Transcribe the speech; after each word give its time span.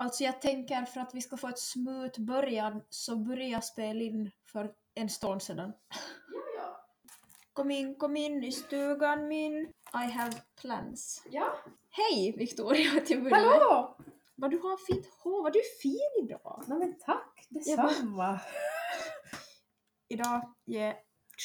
Alltså 0.00 0.24
jag 0.24 0.40
tänker 0.40 0.84
för 0.84 1.00
att 1.00 1.14
vi 1.14 1.20
ska 1.20 1.36
få 1.36 1.48
ett 1.48 1.58
smooth 1.58 2.20
början 2.20 2.82
så 2.88 3.16
börjar 3.16 3.48
jag 3.48 3.64
spela 3.64 4.00
in 4.00 4.30
för 4.46 4.72
en 4.94 5.08
stund 5.08 5.42
sedan. 5.42 5.72
Ja, 6.28 6.40
ja. 6.56 6.86
Kom 7.52 7.70
in, 7.70 7.94
kom 7.94 8.16
in 8.16 8.44
i 8.44 8.52
stugan 8.52 9.28
min. 9.28 9.72
I 9.94 10.10
have 10.10 10.32
plans. 10.60 11.22
Ja. 11.30 11.56
Hej 11.90 12.34
Victoria 12.38 13.00
till 13.06 13.22
börja 13.22 13.36
med. 13.36 13.44
Hallå! 13.44 13.96
Vad 14.34 14.50
du 14.50 14.58
har 14.58 14.76
fint 14.76 15.06
hår, 15.18 15.42
vad 15.42 15.52
du 15.52 15.58
är 15.58 15.80
fin 15.82 16.24
idag. 16.28 16.64
Nej 16.66 16.78
men 16.78 16.98
tack, 16.98 17.46
detsamma. 17.48 18.40
Idag 20.08 20.54
är 20.66 20.96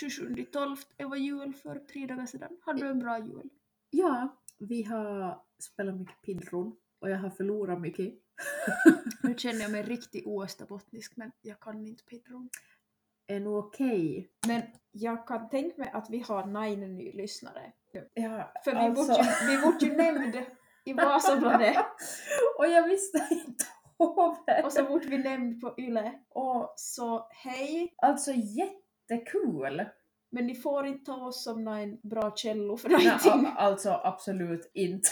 27.12, 0.02 0.78
det 0.96 1.06
var 1.06 1.18
jul 1.18 1.54
för 1.54 1.80
tre 1.80 2.08
dagar 2.08 2.26
sedan. 2.26 2.58
Hade 2.62 2.80
du 2.80 2.88
en 2.90 3.00
bra 3.00 3.20
jul? 3.20 3.50
Ja, 3.90 4.38
vi 4.60 4.84
har 4.84 5.44
spelat 5.60 5.96
mycket 5.96 6.22
pidron 6.22 6.76
och 7.06 7.12
jag 7.12 7.18
har 7.18 7.30
förlorat 7.30 7.82
mycket. 7.82 8.14
Nu 9.23 9.36
känner 9.38 9.62
jag 9.62 9.72
mig 9.72 9.84
riktigt 9.84 10.26
oösterbottnisk 10.27 11.18
men 11.18 11.31
jag 11.41 11.59
kan 11.59 11.88
inte 11.88 12.04
pidron. 12.04 12.50
Är 13.28 13.40
nog 13.40 13.58
okej. 13.66 14.30
Men 14.48 14.62
jag 14.91 15.28
kan 15.28 15.50
tänka 15.50 15.78
mig 15.81 15.90
att 15.94 16.09
vi 16.09 16.20
har 16.20 16.45
nine 16.45 16.95
ny 16.95 17.12
lyssnare. 17.12 17.72
Ja, 18.14 18.52
För 18.64 18.72
vi 18.72 18.78
alltså- 18.78 19.12
vart 19.12 19.41
ju, 19.44 19.48
vi 19.48 19.62
vart 19.66 19.81
ju 19.81 19.95
nämnd 19.95 20.36
i 20.86 20.94
Vasabladet 20.94 21.76
och 22.58 22.68
jag 22.68 22.88
visste 22.88 23.28
inte 23.31 23.66
om 23.98 24.38
det. 24.48 24.64
och 24.64 24.72
så 24.73 24.84
vart 24.84 25.06
vi 25.06 25.17
nämnd 25.17 25.62
på 25.62 25.73
YLE. 25.78 26.20
Och 26.30 26.73
Så 26.78 27.28
hej, 27.31 27.94
alltså 27.98 28.31
jättekul! 28.34 29.86
men 30.30 30.48
ni 30.48 30.56
får 30.56 30.86
inte 30.88 31.06
ta 31.06 31.26
oss 31.26 31.44
som 31.44 31.67
en 31.67 31.98
bra 32.03 32.36
källor 32.36 32.78
för 32.78 32.90
Nej, 32.90 33.06
någonting. 33.08 33.45
a- 33.48 33.53
alltså 33.58 33.90
absolut 34.03 34.72
inte. 34.73 35.09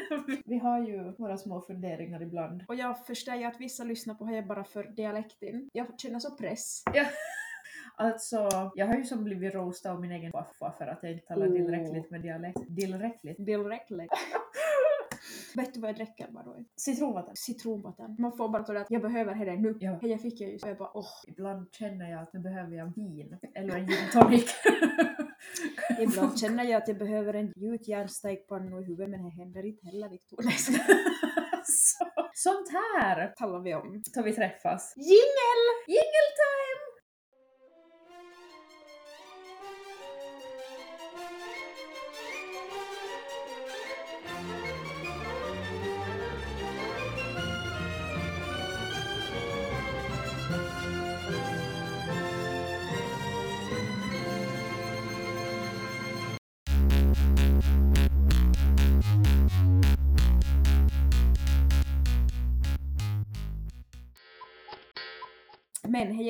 vi 0.44 0.58
har 0.58 0.86
ju 0.86 1.12
våra 1.18 1.36
små 1.36 1.60
funderingar 1.60 2.22
ibland. 2.22 2.64
Och 2.68 2.74
jag 2.74 3.06
förstår 3.06 3.34
ju 3.34 3.44
att 3.44 3.60
vissa 3.60 3.84
lyssnar 3.84 4.14
på 4.14 4.24
här 4.24 4.42
bara 4.42 4.64
för 4.64 4.84
dialekten. 4.84 5.70
Jag 5.72 6.00
känner 6.00 6.18
så 6.18 6.36
press. 6.36 6.82
Alltså, 7.96 8.48
jag 8.74 8.86
har 8.86 8.94
ju 8.96 9.04
som 9.04 9.24
blivit 9.24 9.54
roastad 9.54 9.92
av 9.92 10.00
min 10.00 10.12
egen 10.12 10.32
farfar 10.32 10.74
för 10.78 10.86
att 10.86 10.98
jag 11.02 11.12
inte 11.12 11.26
talar 11.26 11.46
Oh. 11.46 11.52
tillräckligt 11.54 12.10
med 12.10 12.20
dialekt. 12.22 12.58
Tillräckligt. 12.76 13.36
Dialekt. 13.46 13.90
Vet 15.56 15.74
du 15.74 15.80
vad 15.80 15.88
jag 15.90 15.96
dricker 15.96 16.28
bara 16.30 16.44
då? 16.44 16.56
Citronvatten. 16.76 17.36
Citronvatten. 17.36 18.16
Man 18.18 18.36
får 18.36 18.48
bara 18.48 18.62
ta 18.62 18.72
det 18.72 18.80
att 18.80 18.90
jag 18.90 19.02
behöver 19.02 19.44
det 19.44 19.56
nu. 19.56 19.76
Ja. 19.80 19.98
Jag 20.02 20.20
fick 20.20 20.40
jag 20.40 20.50
ju 20.50 20.58
så 20.58 20.68
jag 20.68 20.78
bara 20.78 20.96
åh. 20.96 21.06
Ibland 21.28 21.68
känner 21.72 22.10
jag 22.10 22.22
att 22.22 22.32
nu 22.32 22.40
behöver 22.40 22.76
jag 22.76 22.92
vin. 22.96 23.38
Eller 23.54 23.76
en 23.76 23.86
gin 23.86 24.08
tonic. 24.12 24.54
Ibland 26.00 26.38
känner 26.38 26.64
jag 26.64 26.82
att 26.82 26.88
jag 26.88 26.98
behöver 26.98 27.34
en 27.34 27.52
gjutjärnsstekpanna 27.56 28.80
i 28.80 28.84
huvudet 28.84 29.10
men 29.10 29.24
det 29.24 29.30
händer 29.30 29.64
inte 29.66 29.86
heller 29.86 30.08
Victoria. 30.08 30.50
Så, 31.64 32.04
Sånt 32.34 32.68
här 32.72 33.34
talar 33.36 33.60
vi 33.60 33.74
om. 33.74 34.02
tar 34.14 34.22
vi 34.22 34.32
träffas. 34.32 34.94
Jingel! 34.96 35.62
Jingle 35.86 36.30
time! 36.42 36.91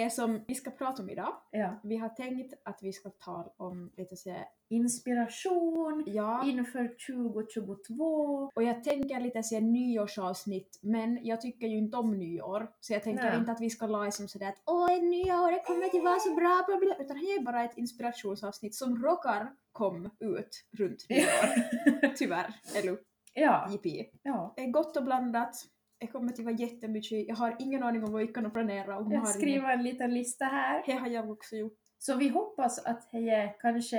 Det 0.04 0.10
som 0.10 0.44
vi 0.46 0.54
ska 0.54 0.70
prata 0.70 1.02
om 1.02 1.10
idag. 1.10 1.34
Ja. 1.50 1.80
Vi 1.82 1.96
har 1.96 2.08
tänkt 2.08 2.54
att 2.64 2.78
vi 2.82 2.92
ska 2.92 3.10
tala 3.10 3.52
om 3.56 3.90
lite 3.96 4.16
så 4.16 4.34
Inspiration 4.68 6.04
ja, 6.06 6.44
inför 6.46 6.96
2022. 7.42 8.50
och 8.54 8.62
jag 8.62 8.84
tänker 8.84 9.20
lite 9.20 9.42
så 9.42 9.60
nyårsavsnitt, 9.60 10.78
men 10.82 11.24
jag 11.24 11.40
tycker 11.40 11.66
ju 11.66 11.78
inte 11.78 11.96
om 11.96 12.18
nyår. 12.18 12.70
Så 12.80 12.92
jag 12.92 13.02
tänker 13.02 13.24
Nej. 13.24 13.38
inte 13.38 13.52
att 13.52 13.60
vi 13.60 13.70
ska 13.70 13.86
la 13.86 14.10
som 14.10 14.28
sådär 14.28 14.48
att 14.48 14.62
åh, 14.64 14.92
ett 14.92 15.02
nyår, 15.02 15.52
det 15.52 15.62
kommer 15.66 15.84
att 15.86 16.04
vara 16.04 16.18
så 16.18 16.34
bra, 16.34 16.64
bla, 16.66 16.76
bla, 16.76 17.04
utan 17.04 17.16
det 17.18 17.24
är 17.24 17.42
bara 17.42 17.64
ett 17.64 17.78
inspirationsavsnitt 17.78 18.74
som 18.74 19.02
råkar 19.02 19.52
kom 19.72 20.10
ut 20.20 20.64
runt 20.78 21.06
nyår. 21.08 22.14
Tyvärr, 22.16 22.54
eller 22.76 22.98
Ja. 23.34 23.68
JP. 23.70 24.06
ja. 24.22 24.52
Det 24.56 24.62
är 24.62 24.70
gott 24.70 24.96
och 24.96 25.04
blandat. 25.04 25.54
Det 26.02 26.08
kommer 26.08 26.32
att 26.32 26.38
vara 26.38 26.54
jättemycket. 26.54 27.28
Jag 27.28 27.36
har 27.36 27.56
ingen 27.58 27.82
aning 27.82 28.04
om 28.04 28.12
vad 28.12 28.20
vi 28.20 28.28
kan 28.28 28.50
planera. 28.50 28.98
Och 28.98 29.12
Jag 29.12 29.28
skriver 29.28 29.70
en 29.70 29.82
liten 29.82 30.14
lista 30.14 30.44
här. 30.44 30.82
Det 30.86 30.92
har 30.92 31.08
jag 31.08 31.30
också 31.30 31.56
gjort. 31.56 31.78
Så 31.98 32.16
vi 32.16 32.28
hoppas 32.28 32.86
att 32.86 33.08
det 33.12 33.54
kanske 33.60 33.96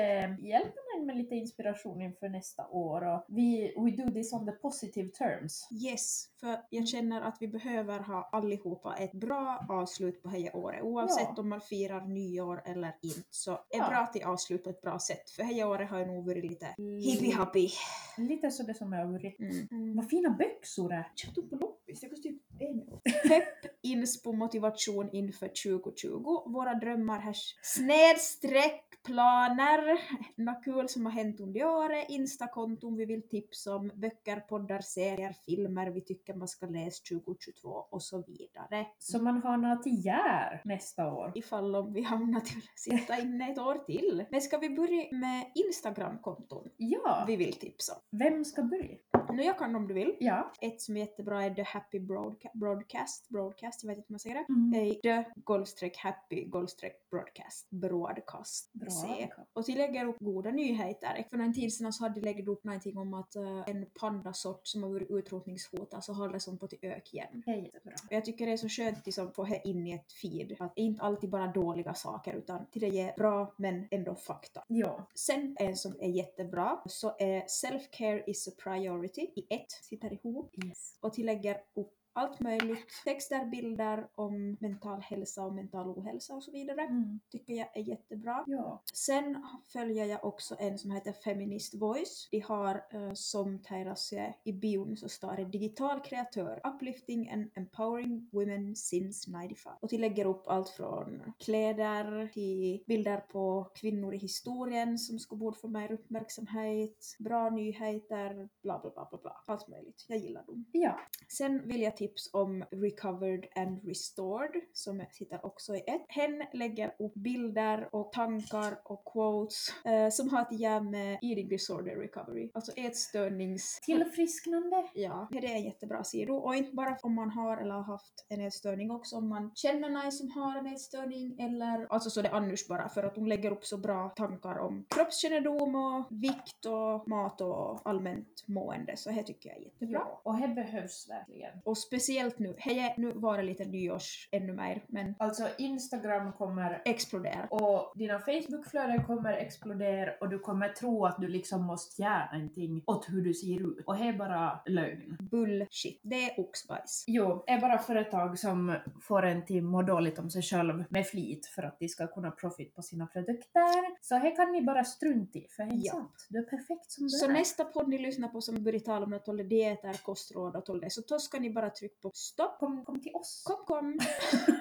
hjälper 0.52 0.83
med 1.04 1.18
lite 1.18 1.36
inspiration 1.36 2.02
inför 2.02 2.30
nästa 2.30 2.68
år. 2.68 3.14
Och 3.16 3.26
vi 3.28 3.74
we 3.78 4.04
do 4.04 4.12
this 4.12 4.34
on 4.34 4.46
the 4.46 4.52
positive 4.52 5.10
terms. 5.10 5.68
Yes, 5.86 6.26
för 6.40 6.58
jag 6.70 6.88
känner 6.88 7.22
att 7.22 7.38
vi 7.40 7.48
behöver 7.48 8.00
ha 8.00 8.30
allihopa 8.32 8.96
ett 8.96 9.12
bra 9.14 9.66
avslut 9.70 10.24
på 10.24 10.30
här 10.30 10.56
året. 10.56 10.84
Oavsett 10.84 11.28
Ja. 11.36 11.42
om 11.42 11.50
man 11.50 11.62
firar 11.62 12.06
nyår 12.06 12.62
eller 12.66 12.96
inte 13.02 13.22
så 13.30 13.52
är 13.52 13.58
Ja. 13.78 13.88
bra 13.90 13.98
att 13.98 14.14
det 14.14 14.24
avslut 14.24 14.64
på 14.64 14.70
ett 14.70 14.82
bra 14.82 15.00
sätt. 15.00 15.30
För 15.30 15.44
här 15.44 15.68
året 15.68 15.90
har 15.90 16.00
ju 16.00 16.06
nog 16.06 16.26
varit 16.26 16.46
lite 16.46 16.66
Mm. 16.78 17.00
hippie-happy. 17.00 17.70
Lite 18.18 18.52
så 18.52 18.64
det 18.64 18.74
som 18.74 18.94
jag 18.94 19.06
har 19.06 19.12
varit. 19.12 19.40
Mm. 19.40 19.96
Vad 19.96 20.10
fina 20.10 20.30
byxor 20.30 20.90
det 20.90 20.96
är. 20.96 21.12
Köpte 21.16 21.42
på 21.42 21.56
loppis, 21.56 22.00
det 22.02 22.10
kostar 22.10 22.30
typ 22.30 22.42
en. 22.60 22.86
Pepp, 23.30 23.76
inspo, 23.82 24.32
motivation 24.34 25.10
inför 25.14 25.48
2020. 25.48 26.44
Våra 26.46 26.74
drömmar 26.74 27.20
här. 27.20 27.36
Snedstreck, 27.64 28.84
planer. 29.06 29.98
Något 30.42 30.64
kul 30.64 30.90
som 30.94 31.06
har 31.06 31.14
hänt 31.14 31.40
under 31.40 31.66
året. 31.66 32.06
Instakonton 32.10 32.96
vi 32.96 33.06
vill 33.06 33.28
tipsa 33.30 33.76
om. 33.76 33.92
Böcker, 33.96 34.40
poddar, 34.40 34.80
serier, 34.82 35.36
filmer 35.46 35.88
vi 35.88 36.02
tycker 36.02 36.34
man 36.34 36.48
ska 36.48 36.66
läsa 36.66 37.04
2022 37.16 37.70
och 37.70 38.02
så 38.04 38.24
vidare. 38.28 38.88
Så 38.98 39.22
man 39.24 39.44
har 39.44 39.58
något 39.58 39.86
gär 39.86 40.62
nästa 40.66 41.14
år. 41.14 41.32
Ifall 41.36 41.76
om 41.76 41.94
vi 41.94 42.02
hamnar 42.02 42.40
till 42.40 42.58
att 42.58 42.80
sitta 42.80 43.20
inne 43.22 43.52
ett 43.52 43.58
år 43.60 43.76
till. 43.76 44.26
Men 44.32 44.42
ska 44.42 44.58
vi 44.58 44.70
börja 44.70 45.04
med 45.12 45.52
Instagramkonton 45.56 46.70
Ja, 46.78 47.24
vi 47.28 47.36
vill 47.36 47.54
tipsa 47.54 47.94
om? 47.94 48.00
vem 48.20 48.46
ska 48.46 48.64
börja? 48.64 48.98
Nu 49.34 49.44
jag 49.44 49.58
kan 49.60 49.76
om 49.76 49.88
du 49.88 49.94
vill. 49.94 50.16
Ja. 50.20 50.52
Ett 50.62 50.82
som 50.82 50.98
är 50.98 51.02
jättebra 51.02 51.44
är 51.44 51.54
The 51.56 51.64
Happy 51.64 52.00
Broadca- 52.00 52.50
Broadcast. 52.54 53.30
Broadcast, 53.30 53.84
jag 53.84 53.88
vet 53.90 53.98
inte 53.98 54.08
hur 54.08 54.14
man 54.14 54.20
säger 54.20 54.36
det. 54.36 54.46
Mm. 54.54 54.74
Eh, 54.88 54.94
The 55.24 55.32
golvstreck 55.36 55.98
happy 55.98 56.46
golvstreck 56.46 57.10
broadcast. 57.10 57.70
Broadcast. 57.70 58.72
Se. 59.02 59.30
Och 59.54 59.64
de 59.66 59.76
lägger 59.76 60.06
upp 60.06 60.20
goda 60.20 60.52
nyheter. 60.52 60.83
För 61.30 61.40
en 61.40 61.54
tid 61.54 61.74
sedan 61.74 61.94
så 61.94 62.04
hade 62.04 62.20
de 62.22 62.34
lagt 62.34 62.48
upp 62.48 62.64
någonting 62.64 62.98
om 62.98 63.14
att 63.14 63.36
eh, 63.36 63.70
en 63.70 63.86
pandasort 64.00 64.68
som 64.68 64.84
har 64.84 64.90
varit 64.90 65.12
utrotningshotad 65.12 66.04
så 66.04 66.14
håller 66.14 66.40
som 66.40 66.58
på 66.58 66.68
till 66.68 66.80
ök 66.82 67.14
igen. 67.14 67.44
Det 67.46 67.52
är 67.52 67.56
jättebra. 67.56 67.94
Och 68.08 68.14
jag 68.14 68.26
tycker 68.26 68.46
det 68.46 68.52
är 68.52 68.58
så 68.58 68.70
skönt 68.70 68.98
att 68.98 69.06
liksom 69.06 69.32
få 69.32 69.48
in 69.64 69.88
i 69.88 69.92
ett 69.94 70.14
feed. 70.14 70.56
Att 70.60 70.76
det 70.76 70.82
är 70.82 70.86
inte 70.86 71.04
alltid 71.04 71.30
bara 71.30 71.48
dåliga 71.48 71.94
saker 71.94 72.34
utan 72.34 72.66
till 72.72 72.82
det 72.82 72.88
ger 72.88 73.14
bra 73.18 73.54
men 73.58 73.88
ändå 73.92 74.16
fakta. 74.16 74.64
Ja. 74.68 75.08
Sen 75.16 75.56
en 75.60 75.78
som 75.78 75.96
är 76.00 76.10
jättebra 76.10 76.82
så 76.86 77.16
är 77.20 77.42
Self-care 77.42 78.24
is 78.28 78.48
a 78.48 78.52
priority 78.64 79.22
i 79.22 79.46
ett, 79.50 79.72
sitter 79.72 80.14
ihop 80.14 80.54
Yes. 80.66 80.98
och 81.02 81.14
tillägger 81.14 81.58
upp 81.74 82.03
allt 82.14 82.40
möjligt. 82.40 82.88
Texter, 83.04 83.46
bilder 83.46 84.08
om 84.16 84.58
mental 84.60 85.02
hälsa 85.02 85.46
och 85.46 85.54
mental 85.54 85.88
ohälsa 85.88 86.36
och 86.36 86.44
så 86.44 86.52
vidare. 86.52 86.82
Mm. 86.82 87.20
Tycker 87.30 87.54
jag 87.54 87.78
är 87.78 87.82
jättebra. 87.82 88.44
Ja. 88.48 88.82
Sen 88.94 89.46
följer 89.74 90.06
jag 90.06 90.26
också 90.26 90.56
en 90.60 90.78
som 90.78 90.92
heter 90.92 91.12
Feminist 91.12 91.76
Voice. 91.76 92.28
De 92.32 92.40
har 92.40 92.76
eh, 92.76 93.14
som 93.14 93.60
Tairas 93.60 94.14
i 94.44 94.54
bion 94.54 94.98
så 94.98 95.10
står 95.10 95.36
det 95.36 95.46
digital 95.46 96.02
kreatör, 96.02 96.62
uplifting 96.64 97.30
and 97.30 97.52
empowering 97.56 98.30
women 98.32 98.76
since 98.76 99.32
95. 99.32 99.74
Och 99.82 99.90
de 99.90 99.98
lägger 99.98 100.26
upp 100.26 100.48
allt 100.48 100.70
från 100.70 101.34
kläder 101.40 102.28
till 102.34 102.84
bilder 102.88 103.18
på 103.18 103.72
kvinnor 103.76 104.14
i 104.14 104.18
historien 104.18 104.98
som 104.98 105.20
ska 105.20 105.36
borde 105.36 105.58
få 105.58 105.68
mer 105.68 105.92
uppmärksamhet, 105.92 107.16
bra 107.20 107.50
nyheter, 107.50 108.50
bla 108.62 108.80
bla 108.80 108.92
bla 108.92 109.08
bla 109.10 109.20
bla. 109.22 109.44
Allt 109.46 109.68
möjligt. 109.68 110.06
Jag 110.08 110.18
gillar 110.18 110.44
dem. 110.46 110.66
Ja. 110.72 111.00
Sen 111.28 111.68
vill 111.68 111.82
jag 111.82 111.98
tips 112.04 112.30
om 112.34 112.66
Recovered 112.72 113.46
and 113.56 113.88
Restored 113.88 114.62
som 114.74 115.06
sitter 115.12 115.46
också 115.46 115.76
i 115.76 115.84
ett. 115.88 116.06
Hen 116.08 116.44
lägger 116.54 116.96
upp 117.00 117.14
bilder 117.14 117.90
och 117.92 118.12
tankar 118.12 118.80
och 118.84 119.06
quotes 119.14 119.86
eh, 119.86 120.10
som 120.10 120.30
har 120.30 120.42
att 120.42 120.60
göra 120.60 120.82
med 120.82 121.20
eating 121.22 121.50
disorder 121.50 121.96
recovery, 121.96 122.52
alltså 122.54 122.72
ätstörnings... 122.72 123.80
Tillfrisknande. 123.86 124.90
Ja, 124.94 125.28
det 125.32 125.38
är 125.38 125.56
en 125.56 125.64
jättebra 125.64 126.04
sida. 126.04 126.34
Och 126.34 126.56
inte 126.56 126.76
bara 126.76 126.98
om 127.02 127.16
man 127.16 127.30
har 127.30 127.58
eller 127.58 127.74
har 127.74 127.84
haft 127.84 128.26
en 128.30 128.42
ätstörning 128.42 128.92
också, 128.92 129.16
om 129.16 129.30
man 129.30 129.52
känner 129.56 129.90
någon 129.90 130.12
som 130.12 130.32
har 130.32 130.58
en 130.58 130.68
ätstörning 130.68 131.40
eller 131.40 131.88
alltså 131.90 132.10
så 132.10 132.22
det 132.22 132.28
är 132.28 132.34
annars 132.34 132.68
bara 132.68 132.90
för 132.90 133.04
att 133.04 133.16
hon 133.16 133.30
lägger 133.30 133.52
upp 133.52 133.66
så 133.66 133.78
bra 133.78 134.10
tankar 134.10 134.60
om 134.60 134.86
kroppskännedom 134.90 135.76
och 135.76 136.08
vikt 136.10 136.66
och 136.66 137.08
mat 137.08 137.42
och 137.42 137.90
allmänt 137.90 138.44
mående 138.48 138.98
så 138.98 139.10
det 139.10 139.24
tycker 139.24 139.50
jag 139.50 139.58
är 139.58 139.62
jättebra. 139.62 140.02
Ja. 140.06 140.22
Och 140.24 140.38
det 140.38 140.48
behövs 140.48 141.10
verkligen. 141.10 141.62
Och 141.66 141.78
speciellt 141.94 142.40
nu, 142.40 142.56
hej, 142.58 142.94
nu 142.98 143.12
var 143.16 143.38
det 143.38 143.44
lite 143.44 143.66
nyårs 143.66 144.30
ännu 144.32 144.54
mer, 144.54 144.84
men 144.88 145.16
Alltså 145.20 145.48
Instagram 145.58 146.34
kommer 146.34 146.82
explodera. 146.86 147.48
och 147.52 147.92
dina 147.96 148.20
Facebookflöden 148.20 149.04
kommer 149.04 149.34
explodera 149.34 150.12
och 150.22 150.30
du 150.30 150.40
kommer 150.40 150.70
tro 150.70 151.06
att 151.06 151.18
du 151.22 151.28
liksom 151.28 151.64
måste 151.64 152.02
göra 152.02 152.30
någonting 152.34 152.84
åt 152.86 153.06
hur 153.10 153.22
du 153.22 153.34
ser 153.34 153.62
ut. 153.80 153.84
Och 153.86 153.98
det 153.98 154.04
är 154.04 154.14
bara 154.14 154.60
lögn. 154.66 155.18
Bullshit. 155.20 156.00
Det 156.04 156.16
är 156.30 156.40
oxbajs. 156.40 157.04
Jo, 157.08 157.44
det 157.48 157.52
är 157.54 157.62
bara 157.62 157.78
företag 157.80 158.40
som 158.40 158.76
får 159.02 159.24
en 159.26 159.46
till 159.46 159.64
må 159.64 159.82
dåligt 159.82 160.20
om 160.20 160.30
sig 160.30 160.42
själv 160.42 160.84
med 160.90 161.08
flit 161.08 161.46
för 161.46 161.64
att 161.64 161.80
de 161.80 161.88
ska 161.90 162.08
kunna 162.08 162.32
profit 162.32 162.76
på 162.76 162.82
sina 162.82 163.08
produkter. 163.08 164.04
Så 164.06 164.16
här 164.16 164.36
kan 164.36 164.52
ni 164.52 164.62
bara 164.62 164.84
strunta 164.84 165.40
i, 165.40 165.48
för 165.50 165.64
det 165.64 165.70
är 165.76 165.80
Ja. 165.84 165.92
sant. 165.92 166.26
Du 166.30 166.40
är 166.40 166.44
perfekt 166.44 166.92
som 166.92 167.04
du 167.04 167.10
Så 167.10 167.26
är. 167.30 167.34
nästa 167.34 167.64
podd 167.66 167.88
ni 167.90 167.98
lyssnar 167.98 168.28
på 168.28 168.42
som 168.42 168.64
börjar 168.64 168.80
tala 168.80 169.06
om 169.06 169.14
att 169.14 169.28
hålla 169.28 169.44
dieter, 169.44 169.94
kostråd 170.04 170.56
och 170.56 170.68
hålla 170.68 170.80
det, 170.82 170.90
så 170.90 171.02
då 171.08 171.20
ska 171.20 171.40
ni 171.40 171.50
bara 171.50 171.70
trycka 171.84 172.00
på 172.02 172.12
stopp. 172.14 172.60
Kom, 172.60 172.86
kom 172.86 173.02
till 173.02 173.16
oss. 173.16 173.44
Kom, 173.46 173.66
kom. 173.66 174.00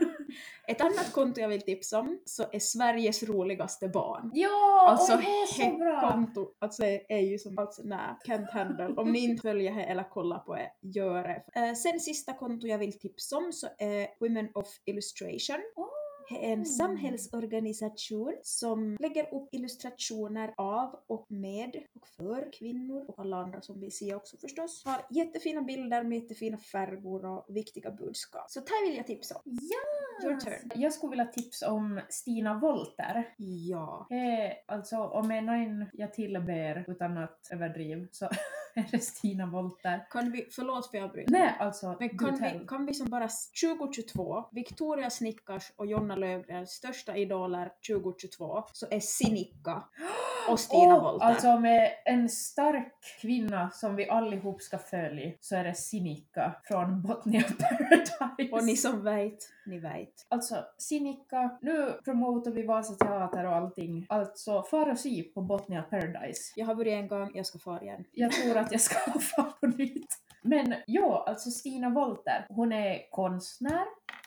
Ett 0.69 0.80
annat 0.80 1.12
konto 1.12 1.40
jag 1.40 1.48
vill 1.48 1.62
tipsa 1.62 1.98
om 2.00 2.20
så 2.24 2.42
är 2.52 2.58
Sveriges 2.58 3.22
roligaste 3.22 3.88
barn. 3.88 4.30
Ja, 4.34 4.86
Alltså, 4.88 5.16
det 5.16 5.22
är 5.22 5.46
så 5.46 5.76
bra! 5.78 6.10
konto. 6.10 6.48
Alltså 6.58 6.82
är 7.08 7.19
ju 7.19 7.38
som, 7.38 7.58
alltså 7.58 7.82
nej, 7.84 8.16
can't 8.26 8.50
handle. 8.52 8.94
Om 8.96 9.12
ni 9.12 9.19
inte 9.19 9.42
följer 9.42 9.74
det 9.74 9.84
eller 9.84 10.10
kollar 10.10 10.38
på 10.38 10.54
det, 10.54 10.70
gör 10.80 11.22
det. 11.22 11.60
Eh, 11.60 11.74
sen 11.74 12.00
sista 12.00 12.32
konto 12.32 12.66
jag 12.66 12.78
vill 12.78 12.98
tipsa 12.98 13.36
om 13.36 13.52
så 13.52 13.66
är 13.78 14.08
Women 14.20 14.48
of 14.54 14.68
Illustration. 14.84 15.56
Är 15.56 16.01
en 16.30 16.66
samhällsorganisation 16.66 18.36
som 18.42 18.96
lägger 19.00 19.34
upp 19.34 19.48
illustrationer 19.54 20.54
av 20.56 21.00
och 21.06 21.26
med 21.28 21.76
och 21.94 22.08
för 22.08 22.52
kvinnor 22.52 23.04
och 23.08 23.19
alla 23.19 23.36
andra 23.36 23.60
som 23.60 23.80
vill 23.80 23.92
se 23.92 24.14
också 24.14 24.36
förstås. 24.36 24.82
Har 24.84 25.06
jättefina 25.10 25.62
bilder 25.62 26.02
med 26.02 26.19
jättefina 26.19 26.58
färger 26.58 27.24
och 27.24 27.46
viktiga 27.48 27.90
budskap. 27.90 28.50
Så 28.50 28.60
det 28.60 28.88
vill 28.88 28.96
jag 28.96 29.06
tipsa 29.06 29.34
om. 29.34 29.42
Ja! 29.44 30.28
Your 30.28 30.40
turn. 30.40 30.70
Jag 30.74 30.92
skulle 30.92 31.10
vilja 31.10 31.24
tipsa 31.24 31.72
om 31.72 32.00
Stina 32.08 32.58
Wolter. 32.58 33.34
Ja. 33.36 34.06
Eh, 34.10 34.52
alltså, 34.76 34.96
om 34.96 35.30
en 35.30 35.86
jag 35.92 36.14
tillber 36.14 36.84
utan 36.88 37.18
att 37.18 37.48
överdriva 37.50 38.06
så 38.10 38.28
är 38.80 38.88
det 38.90 38.98
Stina 38.98 39.46
Wolter. 39.46 40.06
Kan 40.10 40.32
vi, 40.32 40.46
förlåt 40.50 40.90
för 40.90 40.98
jag 40.98 41.12
bryter. 41.12 41.32
Nej, 41.32 41.56
alltså, 41.60 41.96
Men 42.00 42.19
kan 42.19 42.34
vi, 42.60 42.66
kan 42.69 42.86
vi 42.86 42.94
som 42.94 43.10
bara 43.10 43.24
s- 43.24 43.50
2022, 43.50 44.44
Victoria 44.52 45.10
Snickars 45.10 45.72
och 45.76 45.86
Jonna 45.86 46.16
Löfgrens 46.16 46.70
största 46.70 47.16
idoler 47.16 47.72
2022, 47.88 48.64
så 48.72 48.86
är 48.90 49.00
Sinikka 49.00 49.82
och 50.48 50.60
Stina 50.60 50.96
Åh, 50.96 51.02
Wolter. 51.02 51.26
Alltså 51.26 51.58
med 51.58 51.90
en 52.04 52.28
stark 52.28 52.92
kvinna 53.20 53.70
som 53.70 53.96
vi 53.96 54.08
allihop 54.08 54.62
ska 54.62 54.78
följa 54.78 55.32
så 55.40 55.56
är 55.56 55.64
det 55.64 55.74
Sinikka 55.74 56.54
från 56.64 57.02
Botnia 57.02 57.42
Paradise. 57.42 58.52
Och 58.52 58.64
ni 58.64 58.76
som 58.76 59.04
vet, 59.04 59.38
ni 59.66 59.78
vet. 59.78 60.26
Alltså 60.28 60.64
Sinikka, 60.78 61.58
nu 61.62 61.92
promotar 62.04 62.50
vi 62.50 62.62
Vasa 62.62 62.94
Teater 62.94 63.46
och 63.46 63.56
allting. 63.56 64.06
Alltså 64.08 64.62
far 64.62 64.90
och 64.90 64.98
sy 64.98 65.22
på 65.22 65.40
Botnia 65.40 65.82
Paradise. 65.82 66.52
Jag 66.56 66.66
har 66.66 66.74
börjat 66.74 67.02
en 67.02 67.08
gång, 67.08 67.30
jag 67.34 67.46
ska 67.46 67.58
fara 67.58 67.82
igen. 67.82 68.04
Jag 68.12 68.32
tror 68.32 68.56
att 68.56 68.72
jag 68.72 68.80
ska 68.80 69.10
få 69.20 69.42
på 69.60 69.66
nytt. 69.66 70.06
Men 70.42 70.74
ja, 70.86 71.24
alltså 71.26 71.50
Stina 71.50 71.90
Wolter, 71.90 72.46
hon 72.48 72.72
är 72.72 73.10
konstnär 73.10 73.84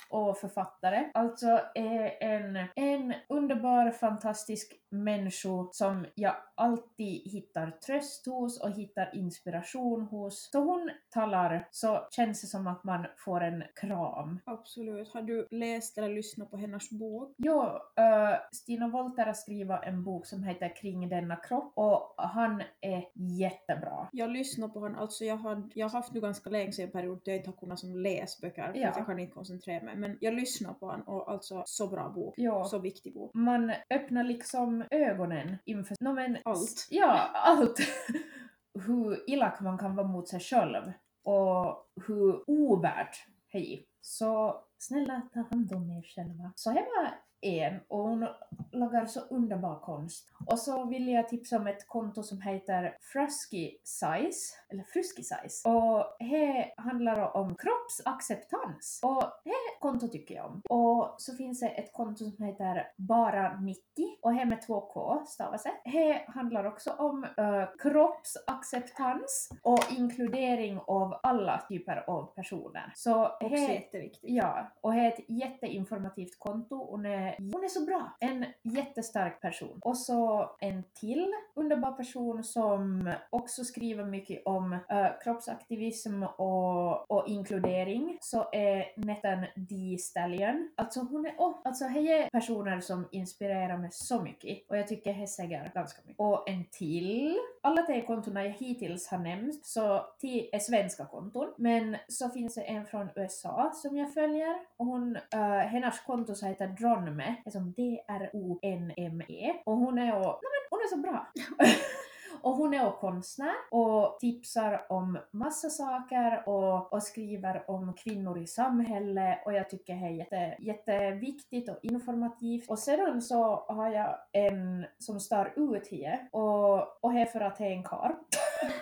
och 0.09 0.37
författare. 0.37 1.09
Alltså 1.13 1.59
är 1.75 2.23
en, 2.23 2.59
en 2.75 3.13
underbar, 3.29 3.91
fantastisk 3.91 4.73
människa 4.89 5.67
som 5.71 6.05
jag 6.15 6.35
alltid 6.55 7.31
hittar 7.31 7.71
tröst 7.71 8.25
hos 8.25 8.61
och 8.61 8.71
hittar 8.71 9.15
inspiration 9.15 10.01
hos. 10.01 10.49
Då 10.53 10.59
hon 10.59 10.89
talar 11.09 11.67
så 11.71 12.07
känns 12.11 12.41
det 12.41 12.47
som 12.47 12.67
att 12.67 12.83
man 12.83 13.05
får 13.17 13.41
en 13.43 13.63
kram. 13.81 14.39
Absolut. 14.45 15.13
Har 15.13 15.21
du 15.21 15.47
läst 15.51 15.97
eller 15.97 16.09
lyssnat 16.09 16.51
på 16.51 16.57
hennes 16.57 16.89
bok? 16.89 17.33
Jo, 17.37 17.61
eh, 17.95 18.35
Stina 18.51 18.87
Wolter 18.87 19.25
har 19.25 19.33
skrivit 19.33 19.79
en 19.83 20.03
bok 20.03 20.25
som 20.25 20.43
heter 20.43 20.75
Kring 20.75 21.09
denna 21.09 21.35
kropp 21.35 21.73
och 21.75 22.15
han 22.17 22.63
är 22.81 23.03
jättebra. 23.39 24.07
Jag 24.11 24.29
lyssnar 24.29 24.67
på 24.67 24.79
honom, 24.79 24.99
alltså 24.99 25.25
jag 25.25 25.37
har, 25.37 25.69
jag 25.73 25.89
har 25.89 25.99
haft 25.99 26.13
nu 26.13 26.21
ganska 26.21 26.49
länge 26.49 26.71
sedan 26.71 26.85
en 26.85 26.91
period 26.91 27.21
där 27.25 27.31
jag 27.31 27.39
inte 27.39 27.49
har 27.49 27.57
kunnat 27.57 27.79
som 27.79 27.95
läsa 27.97 28.37
böcker 28.41 28.71
för 28.71 28.79
Ja. 28.79 28.89
att 28.89 28.97
jag 28.97 29.05
kan 29.05 29.19
inte 29.19 29.33
koncentrera 29.33 29.83
mig. 29.83 29.94
Men 29.95 30.17
jag 30.21 30.33
lyssnar 30.33 30.73
på 30.73 30.85
honom 30.85 31.07
och 31.07 31.31
alltså 31.31 31.63
så 31.65 31.87
bra 31.87 32.09
bok. 32.09 32.33
Ja. 32.37 32.65
Så 32.65 32.79
viktig 32.79 33.13
bok. 33.13 33.31
man 33.33 33.73
öppnar 33.89 34.23
liksom 34.23 34.83
ögonen 34.91 35.57
inför 35.65 35.95
no, 35.99 36.13
men, 36.13 36.37
Allt. 36.45 36.87
Ja, 36.89 37.29
allt. 37.33 37.79
hur 38.87 39.29
elak 39.29 39.61
man 39.61 39.77
kan 39.77 39.95
vara 39.95 40.07
mot 40.07 40.27
sig 40.29 40.39
själv 40.39 40.91
och 41.23 41.87
hur 42.07 42.49
ovärt 42.49 43.27
hej. 43.47 43.87
Så 44.01 44.61
snälla 44.77 45.21
ta 45.33 45.39
hand 45.51 45.75
om 45.75 45.91
er 45.91 46.01
själva. 46.15 46.51
Så 46.55 46.69
här 46.69 46.81
var 46.81 47.24
en 47.45 47.79
och 47.87 47.99
hon 47.99 48.27
lagar 48.71 49.05
så 49.05 49.19
underbar 49.19 49.79
konst. 49.79 50.31
Och 50.45 50.59
så 50.59 50.85
vill 50.85 51.07
jag 51.07 51.29
tipsa 51.29 51.57
om 51.57 51.67
ett 51.67 51.87
konto 51.87 52.23
som 52.23 52.41
heter 52.41 52.97
Frusky 53.01 53.77
Size, 53.83 54.55
eller 54.69 54.83
Frusky 54.83 55.23
Size. 55.23 55.69
Och 55.69 56.15
det 56.19 56.73
handlar 56.77 57.37
om 57.37 57.55
kroppsacceptans. 57.55 58.99
Och 59.03 59.23
det 59.43 59.79
konto 59.79 60.07
tycker 60.07 60.35
jag 60.35 60.45
om. 60.45 60.61
Och 60.69 61.15
så 61.17 61.35
finns 61.35 61.59
det 61.59 61.67
ett 61.67 61.93
konto 61.93 62.31
som 62.31 62.45
heter 62.45 62.91
Bara 62.97 63.59
90 63.59 63.81
och 64.21 64.33
det 64.33 64.45
med 64.45 64.61
två 64.61 64.81
K 64.81 65.23
stavas 65.27 65.63
det. 65.63 65.91
Det 65.91 66.25
handlar 66.27 66.65
också 66.65 66.91
om 66.91 67.23
uh, 67.23 67.65
kroppsacceptans 67.79 69.49
och 69.61 69.79
inkludering 69.97 70.79
av 70.87 71.19
alla 71.23 71.61
typer 71.69 72.09
av 72.09 72.25
personer. 72.25 72.91
Så 72.95 73.25
Också 73.25 73.49
det 73.49 73.73
jätteviktigt. 73.73 74.31
Ja, 74.31 74.71
och 74.81 74.93
det 74.93 74.99
är 74.99 75.07
ett 75.07 75.29
jätteinformativt 75.29 76.39
konto. 76.39 76.87
Hon 76.91 77.05
är, 77.05 77.34
hon 77.37 77.63
är 77.63 77.67
så 77.67 77.85
bra! 77.85 78.17
En 78.19 78.45
jättestark 78.63 79.41
person. 79.41 79.79
Och 79.81 79.97
så 79.97 80.51
en 80.59 80.83
till 80.93 81.33
underbar 81.55 81.91
person 81.91 82.43
som 82.43 83.13
också 83.29 83.63
skriver 83.63 84.05
mycket 84.05 84.41
om 84.45 84.73
eh, 84.73 85.07
kroppsaktivism 85.23 86.23
och, 86.23 87.11
och 87.11 87.27
inkludering. 87.27 88.17
Så 88.21 88.49
är 88.51 88.99
Nettan 89.05 89.45
D. 89.55 89.97
Stallion. 89.99 90.71
Alltså 90.75 90.99
hon 90.99 91.25
är, 91.25 91.35
oh, 91.37 91.55
alltså 91.63 91.85
hej! 91.85 92.05
är 92.11 92.29
personer 92.29 92.79
som 92.79 93.07
inspirerar 93.11 93.77
mig 93.77 93.89
så 93.91 94.21
mycket. 94.21 94.69
Och 94.69 94.77
jag 94.77 94.87
tycker 94.87 95.13
hon 95.13 95.27
säger 95.27 95.71
ganska 95.75 96.01
mycket. 96.01 96.19
Och 96.19 96.49
en 96.49 96.65
till. 96.65 97.37
Alla 97.65 97.81
tre 97.81 98.01
kontona 98.01 98.43
jag 98.43 98.51
hittills 98.51 99.07
har 99.07 99.17
nämnt 99.17 99.65
så 99.65 100.05
är 100.21 100.59
svenska 100.59 101.05
konton. 101.05 101.53
Men 101.57 101.97
så 102.07 102.29
finns 102.29 102.55
det 102.55 102.61
en 102.61 102.85
från 102.85 103.09
USA 103.15 103.71
som 103.75 103.97
jag 103.97 104.13
följer 104.13 104.55
och 104.77 104.85
hon, 104.85 105.15
uh, 105.15 105.41
hennes 105.41 105.99
konto 105.99 106.35
så 106.35 106.45
heter 106.45 106.67
Dronme, 106.67 107.35
det 107.43 107.49
är 107.49 107.51
som 107.51 107.73
D-R-O-N-M-E 107.73 109.53
och 109.65 109.77
hon 109.77 109.97
är 109.97 110.05
ju, 110.05 110.11
nej 110.11 110.21
men 110.21 110.67
hon 110.69 110.79
är 110.79 110.89
så 110.89 110.97
bra! 110.97 111.27
Och 112.45 112.55
hon 112.55 112.73
är 112.73 112.87
också 112.87 112.99
konstnär 112.99 113.55
och 113.71 114.19
tipsar 114.19 114.85
om 114.89 115.19
massa 115.31 115.69
saker 115.69 116.49
och, 116.49 116.93
och 116.93 117.03
skriver 117.03 117.69
om 117.71 117.93
kvinnor 117.93 118.37
i 118.37 118.47
samhället 118.47 119.39
och 119.45 119.53
jag 119.53 119.69
tycker 119.69 119.95
det 119.95 120.05
är 120.05 120.09
jätte, 120.09 120.55
jätteviktigt 120.59 121.69
och 121.69 121.79
informativt. 121.81 122.69
Och 122.69 122.79
sedan 122.79 123.21
så 123.21 123.65
har 123.67 123.89
jag 123.89 124.17
en 124.31 124.85
som 124.99 125.19
står 125.19 125.53
ut 125.55 125.87
här 125.91 126.29
och, 126.31 127.03
och 127.03 127.13
det 127.13 127.19
är 127.21 127.25
för 127.25 127.41
att 127.41 127.57
det 127.57 127.65
är 127.65 127.71
en 127.71 127.83
karl. 127.83 128.11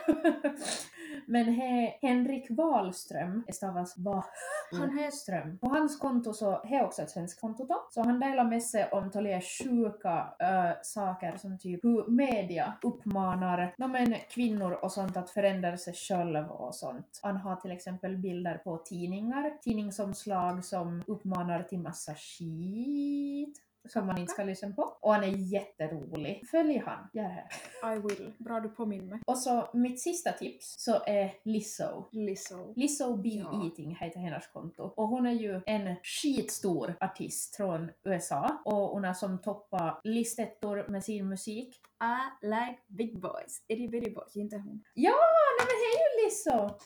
Men 1.28 1.46
he, 1.46 1.98
Henrik 2.02 2.48
Wahlström, 2.50 3.44
stavas 3.50 3.96
Wahlström. 3.98 5.58
På 5.58 5.68
hans 5.68 6.00
konto 6.00 6.34
så 6.34 6.62
är 6.64 6.84
också 6.84 7.02
ett 7.02 7.10
svenskt 7.10 7.42
konto 7.42 7.66
då. 7.66 7.88
Så 7.90 8.02
han 8.02 8.20
delar 8.20 8.44
med 8.44 8.64
sig 8.64 8.90
om 8.92 9.12
taliga 9.12 9.42
sjuka 9.42 10.34
äh, 10.40 10.82
saker 10.84 11.38
som 11.38 11.58
typ 11.60 11.84
hur 11.84 12.08
media 12.08 12.74
uppmanar 12.82 13.76
no, 13.78 13.88
men, 13.88 14.16
kvinnor 14.30 14.72
och 14.72 14.92
sånt 14.92 15.18
att 15.18 15.30
förändra 15.30 15.78
sig 15.78 15.94
själv 15.94 16.52
och 16.52 16.76
sånt. 16.76 17.20
Han 17.22 17.38
har 17.38 17.56
till 17.56 17.72
exempel 17.72 18.18
bilder 18.18 18.58
på 18.58 18.78
tidningar, 18.78 19.58
tidningsomslag 19.62 20.66
som 20.66 21.04
uppmanar 21.08 21.64
till 21.64 21.80
massa 21.80 22.16
skit 22.16 23.60
som 23.90 24.08
man 24.08 24.18
inte 24.18 24.34
ska 24.34 24.44
lyssna 24.44 24.72
på. 24.72 24.98
Och 25.02 25.14
han 25.14 25.24
är 25.24 25.28
jätterolig. 25.28 26.44
Följ 26.52 26.78
han, 26.78 27.10
gör 27.14 27.24
det. 27.24 27.48
I 27.96 28.00
will. 28.00 28.34
Bra 28.40 28.60
du 28.60 28.70
påminner 28.70 29.06
mig. 29.06 29.20
Och 29.26 29.38
så 29.38 29.70
mitt 29.74 30.02
sista 30.02 30.32
tips 30.32 30.76
så 30.78 31.04
är 31.06 31.34
Lizzo. 31.44 32.06
Lizzo. 32.12 32.74
Lizzo 32.76 33.16
Be 33.18 33.30
Ja. 33.30 33.66
Eating 33.66 33.96
heter 33.96 34.20
hennes 34.20 34.48
konto. 34.48 34.84
Och 34.84 35.08
hon 35.08 35.26
är 35.26 35.32
ju 35.32 35.62
en 35.66 35.96
skitstor 36.04 36.96
artist 37.00 37.56
från 37.56 37.92
USA. 38.04 38.62
Och 38.66 38.74
hon 38.76 39.04
har 39.04 39.14
som 39.14 39.42
toppat 39.42 40.00
listettor 40.04 40.86
med 40.88 41.04
sin 41.04 41.30
musik. 41.30 41.76
I 42.04 42.46
like 42.46 42.78
big 42.88 43.22
boys. 43.22 43.66
Itty 43.68 43.88
bitty 43.88 44.12
boys. 44.12 44.36
Inte 44.36 44.58
hon. 44.58 44.84
Ja, 44.94 45.16
nej 45.60 45.68
men 45.68 45.76
hej 45.84 46.26
Lizzo! 46.26 46.70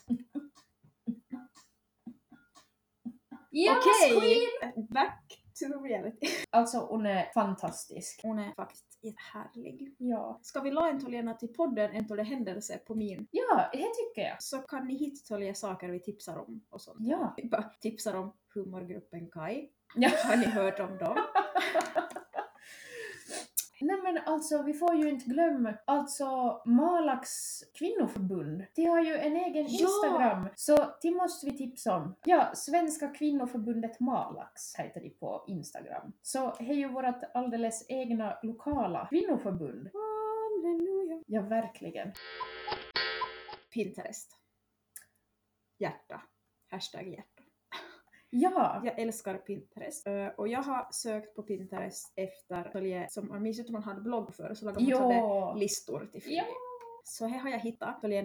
ja, 3.49 3.77
Okej! 3.77 4.19
Queen! 4.19 4.87
Back 4.89 5.46
to 5.59 5.83
reality. 5.83 6.27
Alltså 6.49 6.77
hon 6.77 7.05
är 7.05 7.31
fantastisk. 7.33 8.19
Hon 8.23 8.39
är 8.39 8.53
faktiskt 8.53 8.99
jättehärlig. 9.03 9.95
Ja. 9.97 10.39
Ska 10.41 10.59
vi 10.61 10.71
la 10.71 10.89
en 10.89 10.99
tolena 10.99 11.33
till 11.33 11.53
podden 11.53 11.91
en 11.91 12.07
tolle 12.07 12.23
händelse 12.23 12.77
på 12.87 12.95
min 12.95 13.27
Ja, 13.31 13.69
det 13.71 13.77
tycker 13.77 14.21
jag. 14.29 14.43
så 14.43 14.57
kan 14.57 14.87
ni 14.87 14.97
hitta 14.97 15.27
tolja 15.27 15.53
saker 15.53 15.89
vi 15.89 15.99
tipsar 15.99 16.37
om 16.37 16.61
och 16.69 16.81
sånt. 16.81 16.97
Ja. 16.99 17.33
Vi 17.37 17.49
bara 17.49 17.63
tipsar 17.81 18.13
om 18.13 18.33
humorgruppen 18.53 19.29
Kai. 19.31 19.69
Ja. 19.95 20.09
Har 20.25 20.37
ni 20.37 20.45
hört 20.45 20.79
om 20.79 20.97
dem? 20.97 21.17
Nej 23.81 23.97
men 24.03 24.17
alltså 24.25 24.63
vi 24.63 24.73
får 24.73 24.95
ju 24.95 25.09
inte 25.09 25.25
glömma, 25.25 25.73
alltså 25.85 26.61
Malax 26.65 27.29
kvinnoförbund, 27.73 28.65
de 28.75 28.85
har 28.85 29.01
ju 29.01 29.17
en 29.17 29.35
egen 29.35 29.65
Ja! 29.69 29.87
Instagram, 29.87 30.49
så 30.55 30.77
det 31.01 31.11
måste 31.11 31.45
vi 31.45 31.57
tipsa 31.57 31.95
om. 31.95 32.15
Ja, 32.25 32.51
Svenska 32.55 33.07
kvinnoförbundet 33.07 33.99
Malax 33.99 34.75
heter 34.75 35.01
de 35.01 35.09
på 35.09 35.45
Instagram. 35.47 36.13
Så 36.21 36.55
det 36.59 36.65
är 36.65 36.73
ju 36.73 36.87
vårt 36.87 37.23
alldeles 37.33 37.85
egna 37.89 38.37
lokala 38.43 39.07
kvinnoförbund. 39.09 39.89
Halleluja. 39.93 41.23
Ja, 41.27 41.41
verkligen. 41.41 42.11
Pinterest. 43.73 44.31
Hjärta. 45.79 46.21
Hashtag 46.71 47.07
hjärta. 47.07 47.36
Ja, 48.29 48.81
Jag 48.85 48.99
älskar 48.99 49.37
Pinterest. 49.37 50.07
Eh, 50.07 50.27
och 50.27 50.47
jag 50.47 50.63
har 50.63 50.87
sökt 50.91 51.35
på 51.35 51.43
Pinterest 51.43 52.13
efter 52.15 52.69
följe 52.71 53.07
som 53.09 53.27
man 53.27 53.43
minns 53.43 53.59
att 53.59 53.69
man 53.69 53.83
hade 53.83 54.01
blogg 54.01 54.35
för 54.35 54.53
så 54.53 54.65
lagade 54.65 54.83
man 54.83 54.97
sådana 54.97 55.13
ja. 55.13 55.53
listor 55.53 56.09
till 56.11 56.21
följe. 56.21 56.37
Ja. 56.37 56.45
Så 57.09 57.25
här 57.25 57.39
har 57.39 57.49
jag 57.49 57.59
hittat 57.59 58.01
följer 58.01 58.23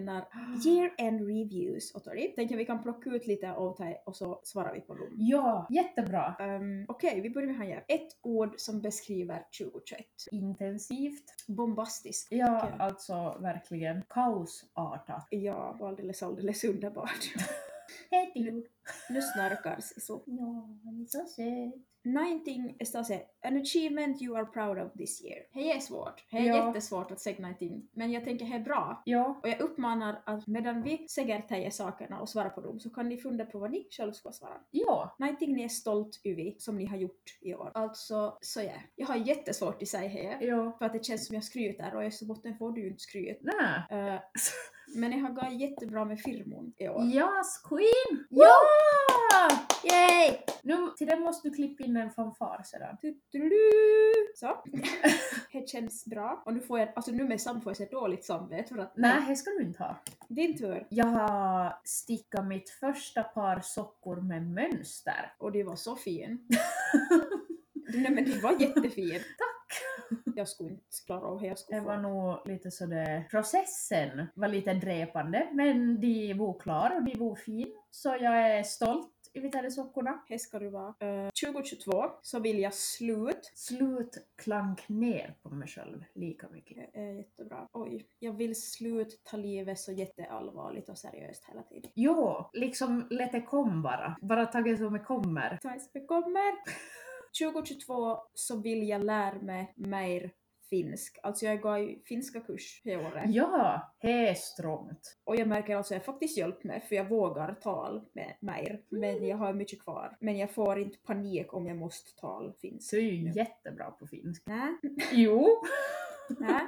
year 0.65 0.93
end 0.97 1.27
reviews 1.27 1.95
åt 1.95 2.05
dig. 2.05 2.33
Tänker 2.35 2.57
vi 2.57 2.65
kan 2.65 2.83
plocka 2.83 3.09
ut 3.09 3.27
lite 3.27 3.55
åt 3.55 3.77
dig 3.77 4.03
och 4.05 4.15
så 4.15 4.39
svarar 4.43 4.73
vi 4.73 4.81
på 4.81 4.93
dem. 4.93 5.07
Ja, 5.17 5.67
jättebra. 5.69 6.35
Um, 6.39 6.85
Okej, 6.87 7.21
vi 7.21 7.29
börjar 7.29 7.47
med 7.47 7.67
här. 7.67 7.85
Ett 7.87 8.07
ord 8.21 8.53
som 8.57 8.81
beskriver 8.81 9.45
2021. 9.59 10.05
Intensivt. 10.31 11.23
Bombastisk. 11.47 12.27
Ja, 12.31 12.57
Okej. 12.57 12.75
alltså 12.79 13.37
verkligen 13.39 14.03
kaosartat. 14.09 15.27
Ja, 15.29 15.77
och 15.79 15.87
alldeles, 15.87 16.23
alldeles 16.23 16.63
underbart. 16.63 17.33
Hej 18.13 18.31
du. 18.35 18.67
nu 19.09 19.21
snarkar 19.21 19.79
Sisu. 19.79 20.13
Ja, 20.25 20.69
han 20.83 21.01
är 21.01 21.05
så 21.05 21.25
söt. 21.25 21.73
19 22.05 22.85
står 22.85 23.03
det 23.07 23.25
an 23.47 23.57
achievement 23.61 24.21
you 24.21 24.37
are 24.37 24.45
proud 24.45 24.77
of 24.79 24.93
this 24.93 25.23
year. 25.25 25.39
Det 25.53 25.71
är 25.71 25.79
svårt. 25.79 26.25
Det 26.31 26.37
är 26.37 26.41
Ja. 26.43 26.67
jättesvårt 26.67 27.11
att 27.11 27.19
säga 27.19 27.35
någonting. 27.39 27.87
Men 27.93 28.11
jag 28.11 28.23
tänker 28.23 28.45
det 28.45 28.55
är 28.55 28.59
bra. 28.59 29.01
Ja, 29.05 29.39
Och 29.43 29.49
jag 29.49 29.59
uppmanar 29.59 30.21
att 30.25 30.47
medan 30.47 30.81
vi 30.83 31.07
säger 31.07 31.53
er 31.53 31.69
sakerna 31.69 32.19
och 32.21 32.29
svarar 32.29 32.49
på 32.49 32.61
dem 32.61 32.79
så 32.79 32.89
kan 32.89 33.09
ni 33.09 33.17
fundera 33.17 33.47
på 33.47 33.59
vad 33.59 33.71
ni 33.71 33.87
själva 33.91 34.13
ska 34.13 34.31
svara. 34.31 34.57
ja. 34.71 35.15
Någonting 35.19 35.53
ni 35.55 35.63
är 35.63 35.67
stolt 35.69 36.21
över 36.23 36.55
som 36.57 36.77
ni 36.77 36.85
har 36.85 36.97
gjort 36.97 37.37
i 37.41 37.53
år. 37.53 37.71
Alltså, 37.73 38.37
så 38.41 38.61
ja. 38.61 38.71
Jag 38.95 39.07
har 39.07 39.15
jättesvårt 39.15 39.81
att 39.81 39.87
säga 39.87 40.37
det. 40.39 40.45
Ja. 40.45 40.75
För 40.77 40.85
att 40.85 40.93
det 40.93 41.05
känns 41.05 41.27
som 41.27 41.33
jag 41.35 41.43
skryter 41.43 41.95
och 41.95 42.03
i 42.03 42.25
botten 42.25 42.57
får 42.57 42.71
du 42.71 42.81
ju 42.81 42.87
inte 42.87 43.03
skryt. 43.03 43.39
Nej. 43.41 43.99
Eh, 43.99 44.19
men 44.95 45.11
jag 45.11 45.19
har 45.19 45.29
gått 45.29 45.61
jättebra 45.61 46.05
med 46.05 46.19
firmon 46.19 46.73
i 46.77 46.87
år. 46.87 47.03
Yes, 47.03 47.57
Queen! 47.63 48.25
Ja! 48.29 48.53
Yay! 49.83 50.37
Nu, 50.61 50.87
till 50.97 51.07
det 51.07 51.19
måste 51.19 51.49
du 51.49 51.55
klippa 51.55 51.83
in 51.83 51.97
en 51.97 52.11
fanfar 52.11 52.63
sedan. 52.65 52.97
Du-du-du. 53.01 54.13
Så. 54.35 54.63
det 55.51 55.69
känns 55.69 56.05
bra. 56.05 56.43
Och 56.45 56.53
nu 56.53 56.59
får 56.59 56.79
jag, 56.79 56.89
alltså 56.95 57.11
nu 57.11 57.23
med 57.23 57.41
Sam 57.41 57.61
får 57.61 57.69
jag 57.69 57.77
så 57.77 57.99
dåligt 57.99 58.25
samvete 58.25 58.73
för 58.73 58.81
att 58.81 58.93
Nej, 58.97 59.21
det 59.27 59.35
ska 59.35 59.51
du 59.51 59.63
inte 59.63 59.83
ha. 59.83 59.97
din 60.27 60.57
tur. 60.57 60.87
Jag 60.89 61.05
har 61.05 61.79
stickat 61.83 62.45
mitt 62.47 62.69
första 62.69 63.23
par 63.23 63.59
sockor 63.59 64.21
med 64.21 64.43
mönster. 64.43 65.33
Och 65.37 65.51
det 65.51 65.63
var 65.63 65.75
så 65.75 65.95
fin. 65.95 66.47
Nej 67.93 68.11
men 68.11 68.25
det 68.25 68.43
var 68.43 68.61
jättefin. 68.61 69.19
Tack! 69.37 69.52
Jag 70.35 70.47
skulle 70.47 70.69
inte 70.69 70.83
klara 71.05 71.21
av 71.25 71.41
det. 71.41 71.47
Jag 71.47 71.59
skulle 71.59 71.77
Det 71.77 71.81
få. 71.81 71.87
var 71.87 71.97
nog 71.97 72.47
lite 72.47 72.71
sådär, 72.71 73.27
processen 73.31 74.27
var 74.35 74.47
lite 74.47 74.73
dräpande, 74.73 75.47
men 75.51 76.01
de 76.01 76.33
var 76.33 76.59
klar 76.59 76.95
och 76.95 77.03
de 77.03 77.15
var 77.19 77.35
fin. 77.35 77.73
Så 77.91 78.09
jag 78.09 78.51
är 78.51 78.63
stolt 78.63 79.09
över 79.33 79.49
de 79.49 79.57
här 79.57 79.69
sockorna. 79.69 80.23
Det 80.29 80.39
ska 80.39 80.59
du 80.59 80.69
vara. 80.69 80.93
Eh, 80.99 81.29
2022 81.45 82.05
så 82.21 82.39
vill 82.39 82.59
jag 82.59 82.73
slut. 82.73 83.51
Slut 83.55 84.17
klank 84.35 84.89
ner 84.89 85.35
på 85.43 85.49
mig 85.49 85.67
själv 85.67 86.03
lika 86.13 86.49
mycket. 86.49 86.77
Det 86.93 86.99
är 86.99 87.13
jättebra. 87.13 87.67
Oj, 87.73 88.05
jag 88.19 88.33
vill 88.33 88.61
slut 88.61 89.21
ta 89.23 89.37
livet 89.37 89.79
så 89.79 89.91
jätteallvarligt 89.91 90.89
och 90.89 90.97
seriöst 90.97 91.45
hela 91.49 91.63
tiden. 91.63 91.91
Jo, 91.93 92.45
liksom 92.53 93.07
let 93.09 93.31
det 93.31 93.41
kom 93.41 93.81
bara. 93.81 94.17
Bara 94.21 94.45
taget 94.45 94.77
som 94.77 94.93
det 94.93 94.99
kommer. 94.99 95.59
Tajs 95.61 95.89
kommer. 96.07 96.53
2022 97.39 98.17
så 98.33 98.57
vill 98.61 98.87
jag 98.89 99.03
lära 99.03 99.41
mig 99.41 99.73
mer 99.75 100.31
finsk. 100.69 101.17
Alltså 101.23 101.45
jag 101.45 101.61
går 101.61 101.79
i 101.79 102.01
finska 102.05 102.39
kurs 102.39 102.81
det 102.83 102.97
året. 102.97 103.23
Ja, 103.27 103.93
det 104.01 104.27
är 104.27 104.33
strångt. 104.33 105.17
Och 105.23 105.35
jag 105.35 105.47
märker 105.47 105.75
alltså 105.75 105.93
att 105.93 105.97
jag 105.97 106.05
faktiskt 106.05 106.37
hjälpt 106.37 106.63
mig 106.63 106.81
för 106.81 106.95
jag 106.95 107.09
vågar 107.09 107.53
tala 107.53 108.01
med 108.13 108.35
mer. 108.39 108.81
Men 108.89 109.27
jag 109.27 109.37
har 109.37 109.53
mycket 109.53 109.81
kvar. 109.81 110.17
Men 110.19 110.37
jag 110.37 110.51
får 110.51 110.79
inte 110.79 110.97
panik 110.97 111.53
om 111.53 111.67
jag 111.67 111.77
måste 111.77 112.15
tala 112.21 112.53
finska. 112.61 112.89
Så 112.89 112.95
är 112.95 113.01
ju 113.01 113.31
jättebra 113.31 113.91
på 113.91 114.07
finsk. 114.07 114.43
Nej, 114.45 114.77
Jo. 115.11 115.47
nej. 116.39 116.61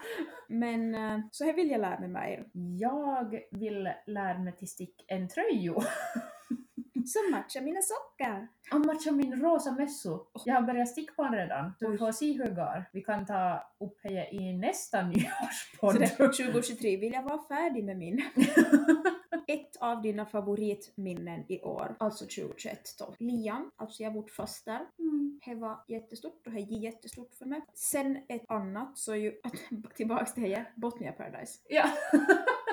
Men 0.47 0.95
eh, 0.95 1.19
så 1.31 1.45
här 1.45 1.53
vill 1.53 1.71
jag 1.71 1.81
lära 1.81 1.99
mig 1.99 2.09
mer. 2.09 2.45
Jag 2.79 3.39
vill 3.51 3.89
lära 4.05 4.39
mig 4.39 4.55
till 4.55 4.67
stick 4.67 5.05
en 5.07 5.29
tröja. 5.29 5.73
Som 7.05 7.31
matchar 7.31 7.61
mina 7.61 7.81
sockar. 7.81 8.47
Och 8.73 8.85
matcha 8.85 9.11
min 9.11 9.41
rosa 9.41 9.71
mössa. 9.71 10.19
Jag 10.45 10.55
har 10.55 10.61
börjat 10.61 10.95
den 11.17 11.33
redan. 11.33 11.73
Så 11.79 11.89
vi 11.89 11.97
får 11.97 12.11
se 12.11 12.31
hur 12.31 12.45
det 12.45 12.55
går. 12.55 12.85
Vi 12.93 13.01
kan 13.01 13.25
ta 13.25 13.63
upp 13.79 13.99
det 14.03 14.29
i 14.31 14.53
nästa 14.53 15.01
nyårspodd. 15.07 15.99
det, 15.99 16.07
2023 16.07 16.97
vill 16.97 17.13
jag 17.13 17.23
vara 17.23 17.43
färdig 17.47 17.83
med 17.83 17.97
min. 17.97 18.23
Ett 19.47 19.77
av 19.79 20.01
dina 20.01 20.25
favoritminnen 20.25 21.43
i 21.47 21.61
år, 21.61 21.95
alltså 21.99 22.25
2021 22.25 22.79
då. 22.99 23.15
Liam, 23.19 23.71
alltså 23.75 24.03
jag 24.03 24.11
varit 24.11 24.31
fast 24.31 24.65
där. 24.65 24.81
Mm. 24.99 25.39
Det 25.45 25.55
var 25.55 25.83
jättestort 25.87 26.47
och 26.47 26.53
det 26.53 26.59
är 26.59 26.83
jättestort 26.83 27.35
för 27.35 27.45
mig. 27.45 27.61
Sen 27.73 28.17
ett 28.27 28.45
annat 28.47 28.97
så 28.97 29.15
ju, 29.15 29.33
tillbaks 29.95 30.33
till 30.33 30.43
det, 30.43 30.65
Botnia 30.75 31.11
Paradise. 31.11 31.59
Ja. 31.69 31.89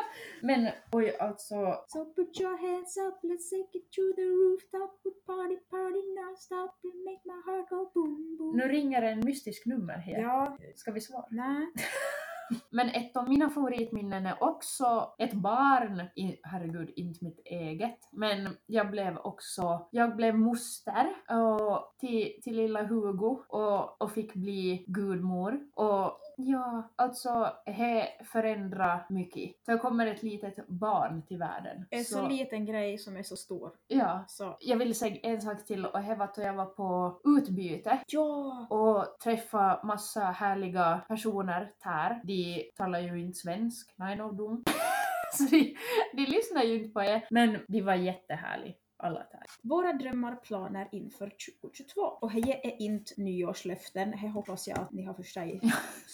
Men 0.43 0.69
oj, 0.93 1.17
alltså. 1.21 1.55
So 1.89 2.05
put 2.05 2.41
your 2.41 2.57
hands 2.57 2.97
up, 2.97 3.17
let's 3.23 3.51
take 3.51 3.79
it 3.79 3.87
to 3.97 4.03
the 4.17 4.23
rooftop. 4.43 5.01
We 5.05 5.11
party, 5.27 5.57
party 5.71 6.03
non-stop, 6.21 6.71
we 6.83 6.91
make 7.11 7.23
my 7.25 7.41
heart 7.47 7.69
go 7.71 7.91
boom, 7.95 8.37
boom. 8.39 8.57
Nu 8.57 8.63
ringer 8.69 9.03
en 9.03 9.21
mystisk 9.25 9.67
nummer 9.67 9.95
här. 9.95 10.19
Ja, 10.19 10.59
Ska 10.75 10.93
vi 10.93 11.01
svara? 11.01 11.27
nej. 11.31 11.67
Men 12.71 12.89
ett 12.89 13.17
av 13.17 13.29
mina 13.29 13.51
favoritminnen 13.51 14.27
är 14.27 14.43
också 14.43 15.15
ett 15.19 15.33
barn, 15.33 16.01
i, 16.17 16.41
herregud 16.43 16.91
inte 16.97 17.25
mitt 17.25 17.41
eget, 17.45 17.99
men 18.13 18.57
jag 18.67 18.91
blev 18.91 19.19
också, 19.19 19.89
jag 19.91 20.17
blev 20.17 20.39
moster 20.39 21.07
och, 21.29 21.95
till, 21.99 22.41
till 22.43 22.57
lilla 22.57 22.83
Hugo 22.83 23.39
och, 23.49 24.03
och 24.03 24.13
fick 24.13 24.35
bli 24.35 24.85
gudmor. 24.87 25.61
Och 25.75 26.19
ja, 26.37 26.93
alltså 26.97 27.53
det 27.67 28.09
förändrar 28.33 29.07
mycket. 29.09 29.53
Så 29.67 29.79
kommer 29.79 30.07
ett 30.07 30.23
litet 30.23 30.69
barn 30.69 31.23
till 31.23 31.39
världen. 31.39 31.87
En 31.91 32.05
så 32.05 32.29
liten 32.29 32.67
grej 32.67 32.99
som 32.99 33.17
är 33.17 33.23
så 33.23 33.37
stor. 33.37 33.71
Ja. 33.87 34.25
Så. 34.29 34.57
Jag 34.61 34.77
vill 34.77 34.95
säga 34.95 35.17
en 35.23 35.41
sak 35.41 35.65
till 35.65 35.87
och 35.87 36.03
det 36.03 36.15
var 36.15 36.25
att 36.25 36.39
jag 36.39 36.55
var 36.55 36.67
på 36.67 37.21
utbyte 37.25 37.99
Ja! 38.07 38.67
och 38.71 39.19
träffa 39.19 39.81
massa 39.85 40.21
härliga 40.21 41.01
personer 41.09 41.73
där. 41.85 42.21
De 42.25 42.42
talar 42.77 43.01
ju 43.01 43.21
inte 43.21 43.39
svensk, 43.39 43.93
nej 43.97 44.17
no 44.17 44.33
dum. 44.33 44.65
Så 45.39 45.45
de, 45.45 45.77
de 46.13 46.23
lyssnar 46.27 46.63
ju 46.63 46.75
inte 46.75 46.89
på 46.89 47.03
er. 47.03 47.27
Men 47.31 47.59
de 47.69 47.83
var 47.83 47.95
jättehärliga, 47.95 48.75
alla 48.97 49.19
där. 49.19 49.43
Våra 49.63 49.93
drömmar, 49.93 50.37
planer 50.37 50.89
inför 50.93 51.33
2022. 51.61 52.01
Och 52.01 52.33
det 52.33 52.67
är 52.67 52.83
inte 52.83 53.21
nyårslöften, 53.21 54.11
det 54.11 54.29
hoppas 54.29 54.69
jag 54.69 54.79
att 54.79 54.93
ni 54.93 55.05
har 55.05 55.15
förstått 55.15 55.45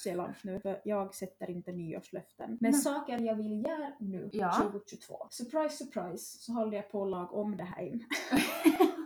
långt 0.17 0.45
nu, 0.45 0.61
för 0.61 0.81
jag 0.85 1.15
sätter 1.15 1.51
inte 1.51 1.73
nyårslöften. 1.73 2.59
Men 2.61 2.71
Nej. 2.71 2.81
saker 2.81 3.19
jag 3.19 3.35
vill 3.35 3.63
göra 3.67 3.93
nu, 4.01 4.31
Ja. 4.33 4.53
2022. 4.63 5.27
Surprise, 5.31 5.85
surprise, 5.85 6.39
så 6.39 6.53
håller 6.53 6.77
jag 6.77 6.91
på 6.91 7.03
att 7.03 7.11
laga 7.11 7.29
om 7.31 7.57
det 7.57 7.65
här. 7.65 7.99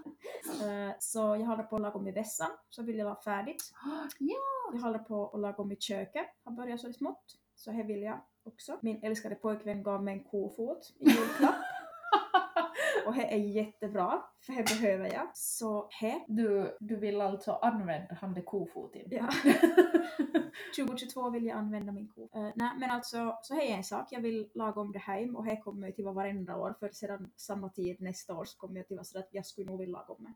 Eh, 0.63 0.95
så 0.99 1.19
jag 1.19 1.47
håller 1.47 1.63
på 1.63 1.77
att 1.77 1.83
laga 1.83 1.95
om 1.95 2.09
i 2.09 2.13
vässan, 2.13 2.51
så 2.71 2.83
vill 2.83 2.99
jag 2.99 3.05
vara 3.05 3.21
färdigt. 3.21 3.73
Ja! 4.19 4.37
Jag 4.73 4.81
håller 4.81 4.99
på 4.99 5.31
att 5.35 5.41
laga 5.41 5.57
om 5.57 5.73
i 5.73 5.77
köket, 5.77 6.27
har 6.45 6.53
börjat 6.53 6.81
så 6.81 6.93
smått. 6.93 7.25
Så 7.55 7.71
här 7.71 7.85
vill 7.85 8.03
jag 8.03 8.21
också. 8.45 8.79
Min 8.83 9.03
älskade 9.03 9.35
pojkvän 9.35 9.83
gav 9.83 10.05
mig 10.05 10.15
en 10.15 10.25
kofot 10.25 10.93
i 10.99 11.05
julklapp. 11.05 11.55
Och 13.07 13.15
det 13.15 13.35
är 13.35 13.39
jättebra, 13.39 14.23
för 14.47 14.53
det 14.53 14.81
behöver 14.81 15.13
jag. 15.13 15.31
Så 15.35 15.89
det 16.01 16.25
Du, 16.29 16.77
du 16.81 16.97
vill 16.97 17.21
alltså 17.21 17.53
använda 17.53 18.15
han 18.21 18.35
det 18.35 18.43
kofoten? 18.43 19.03
Ja. 19.11 19.29
2022 20.77 21.31
vill 21.31 21.47
jag 21.47 21.59
använda 21.59 21.93
min 21.93 22.09
ko. 22.09 22.29
Eh, 22.35 22.51
nej 22.55 22.71
men 22.79 22.91
alltså, 22.91 23.39
så 23.43 23.55
här 23.55 23.63
är 23.63 23.77
en 23.77 23.85
sak. 23.85 24.09
Jag 24.11 24.21
vill 24.21 24.51
laga 24.55 24.81
om 24.81 24.93
det 24.93 24.99
hem 24.99 25.37
och 25.37 25.45
här 25.45 25.61
kommer 25.61 25.87
jag 25.87 25.97
till 25.97 26.05
vara 26.05 26.15
varenda 26.15 26.57
år 26.57 26.75
för 26.81 26.89
sedan 26.89 27.33
samma 27.37 27.69
tid 27.69 28.01
nästa 28.01 28.35
år 28.35 28.45
så 28.45 28.59
kommer 28.59 28.77
jag 28.77 28.87
till 28.87 28.97
vara 28.97 29.05
sådär 29.05 29.25
att 29.25 29.35
jag 29.35 29.47
skulle 29.47 29.67
nog 29.67 29.79
vilja 29.79 29.99
laga 29.99 30.15
om 30.15 30.25
det. 30.25 30.35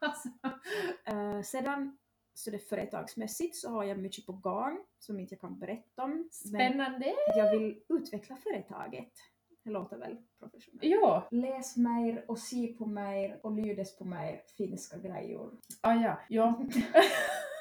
Alltså, 0.00 0.28
Eh, 1.04 1.42
sedan 1.42 1.98
så 2.34 2.50
det 2.50 2.58
företagsmässigt 2.58 3.56
så 3.56 3.70
har 3.70 3.84
jag 3.84 3.98
mycket 3.98 4.26
på 4.26 4.32
gång 4.32 4.78
som 4.98 5.20
inte 5.20 5.34
jag 5.34 5.40
kan 5.40 5.58
berätta 5.58 6.04
om. 6.04 6.10
Men 6.10 6.30
spännande. 6.30 7.14
jag 7.36 7.50
vill 7.58 7.80
utveckla 7.88 8.36
företaget. 8.36 9.12
Det 9.64 9.70
låter 9.70 9.96
väl 9.98 10.16
professionellt. 10.38 10.84
Ja, 10.84 11.28
Läs 11.30 11.76
mer 11.76 12.24
och 12.28 12.38
se 12.38 12.66
på 12.66 12.86
mer 12.86 13.40
och 13.42 13.52
lydes 13.52 13.98
på 13.98 14.04
mer 14.04 14.42
finska 14.56 14.98
grejer. 14.98 15.50
ah, 15.80 15.94
ja. 15.94 16.18
ja. 16.28 16.64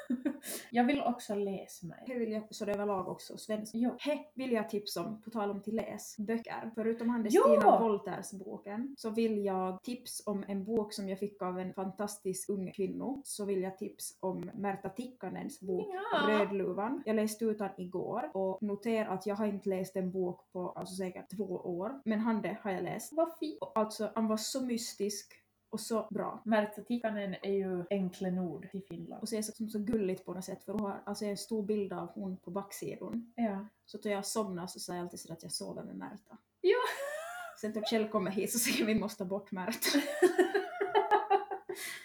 jag 0.71 0.83
vill 0.83 1.01
också 1.01 1.35
läsa 1.35 1.87
mig. 1.87 2.03
Det 2.07 2.13
vill 2.13 2.31
jag 2.31 2.43
så 2.49 2.65
det 2.65 2.73
överlag 2.73 3.07
också 3.07 3.37
svenska. 3.37 3.77
Ja. 3.77 3.95
He 3.99 4.25
vill 4.33 4.51
jag 4.51 4.69
tipsa 4.69 5.05
om, 5.05 5.21
på 5.21 5.29
tal 5.29 5.51
om 5.51 5.61
till 5.61 5.75
läs, 5.75 6.15
böcker. 6.17 6.71
Förutom 6.75 7.09
han 7.09 7.27
Ja! 7.29 7.41
Stina 7.41 7.79
Wolters 7.79 8.31
boken 8.31 8.95
så 8.97 9.09
vill 9.09 9.45
jag 9.45 9.83
tips 9.83 10.23
om 10.25 10.43
en 10.47 10.65
bok 10.65 10.93
som 10.93 11.09
jag 11.09 11.19
fick 11.19 11.41
av 11.41 11.59
en 11.59 11.73
fantastisk 11.73 12.49
ung 12.49 12.71
kvinna. 12.71 13.21
Så 13.23 13.45
vill 13.45 13.61
jag 13.61 13.77
tips 13.77 14.17
om 14.19 14.51
Märta 14.53 14.89
Tikkanens 14.89 15.59
bok 15.59 15.87
Ja. 15.93 16.27
Rödluvan. 16.27 17.03
Jag 17.05 17.15
läste 17.15 17.45
ut 17.45 17.57
den 17.57 17.69
igår 17.77 18.31
och 18.33 18.61
noterar 18.61 19.13
att 19.13 19.25
jag 19.25 19.35
har 19.35 19.45
inte 19.45 19.69
läst 19.69 19.95
en 19.95 20.11
bok 20.11 20.51
på 20.51 20.69
alltså 20.69 20.95
säkert 20.95 21.29
två 21.37 21.45
år. 21.55 22.01
Men 22.05 22.19
han 22.19 22.41
det 22.41 22.57
har 22.61 22.71
jag 22.71 22.83
läst. 22.83 23.13
Vad 23.13 23.37
fint. 23.39 23.59
Alltså 23.75 24.11
han 24.15 24.27
var 24.27 24.37
så 24.37 24.65
mystisk 24.65 25.44
och 25.75 25.81
så 25.81 26.07
bra. 26.09 26.41
Märta 26.45 26.81
Tikkanen 26.81 27.35
är 27.41 27.53
ju 27.53 27.83
enkla 27.89 28.29
ord 28.29 28.67
till 28.71 28.83
Finland. 28.83 29.21
Och 29.21 29.29
så, 29.29 29.41
som 29.43 29.69
så 29.69 29.79
gulligt 29.79 30.25
på 30.25 30.33
något 30.33 30.45
sätt 30.45 30.63
för 30.63 30.71
hon 30.71 30.81
har 30.81 31.01
alltså 31.05 31.25
en 31.25 31.37
stor 31.37 31.63
bild 31.63 31.93
av 31.93 32.11
hon 32.13 32.37
på 32.37 32.51
backsidan. 32.51 33.33
Ja. 33.35 33.67
Så 33.85 33.97
då 33.97 34.09
jag 34.09 34.25
somnar 34.25 34.67
så 34.67 34.79
säger 34.79 34.99
jag 34.99 35.03
alltid 35.03 35.19
så 35.19 35.33
att 35.33 35.43
jag 35.43 35.51
sover 35.51 35.83
med 35.83 35.95
Märta. 35.95 36.37
Ja. 36.61 36.77
Sen 37.61 37.73
då 37.73 37.81
Kjell 37.81 38.07
kommer 38.07 38.31
hit 38.31 38.51
så 38.51 38.59
säger 38.59 38.85
vi 38.85 38.95
måste 38.95 39.25
bort 39.25 39.51
Märta. 39.51 39.77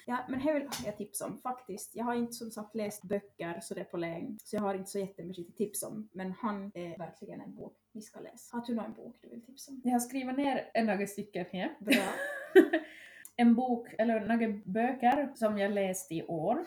ja, 0.07 0.25
men 0.29 0.47
det 0.47 0.53
vill 0.53 0.69
jag 0.85 0.97
tips 0.97 1.21
om 1.21 1.39
faktiskt. 1.39 1.97
Jag 1.97 2.05
har 2.05 2.15
inte 2.15 2.33
som 2.33 2.51
sagt 2.51 2.75
läst 2.75 3.03
böcker 3.03 3.61
så 3.63 3.75
det 3.75 3.81
är 3.81 3.85
på 3.85 3.97
länge, 3.97 4.37
så 4.45 4.57
jag 4.57 4.63
har 4.63 4.75
inte 4.75 4.91
så 4.91 4.99
jättemycket 4.99 5.57
tips 5.57 5.83
om. 5.83 6.09
Men 6.13 6.33
han 6.33 6.73
är 6.75 6.99
verkligen 6.99 7.41
en 7.41 7.55
bok 7.55 7.77
vi 7.93 8.03
ska 8.03 8.21
läsa. 8.21 8.57
Har 8.57 8.67
du 8.67 8.75
någon 8.75 8.93
bok 8.93 9.17
du 9.21 9.29
vill 9.29 9.43
tipsa 9.43 9.73
om? 9.73 9.81
Jag 9.85 9.93
har 9.93 10.01
skrivit 10.01 10.37
ner 10.37 10.71
en 10.75 10.87
några 10.87 11.07
stycken 11.07 11.47
här. 11.53 11.77
Bra. 11.81 12.13
en 13.41 13.55
bok, 13.55 13.95
eller 13.99 14.21
några 14.21 14.61
böcker 14.65 15.29
som 15.35 15.59
jag 15.59 15.73
läst 15.73 16.13
i 16.13 16.23
år, 16.23 16.59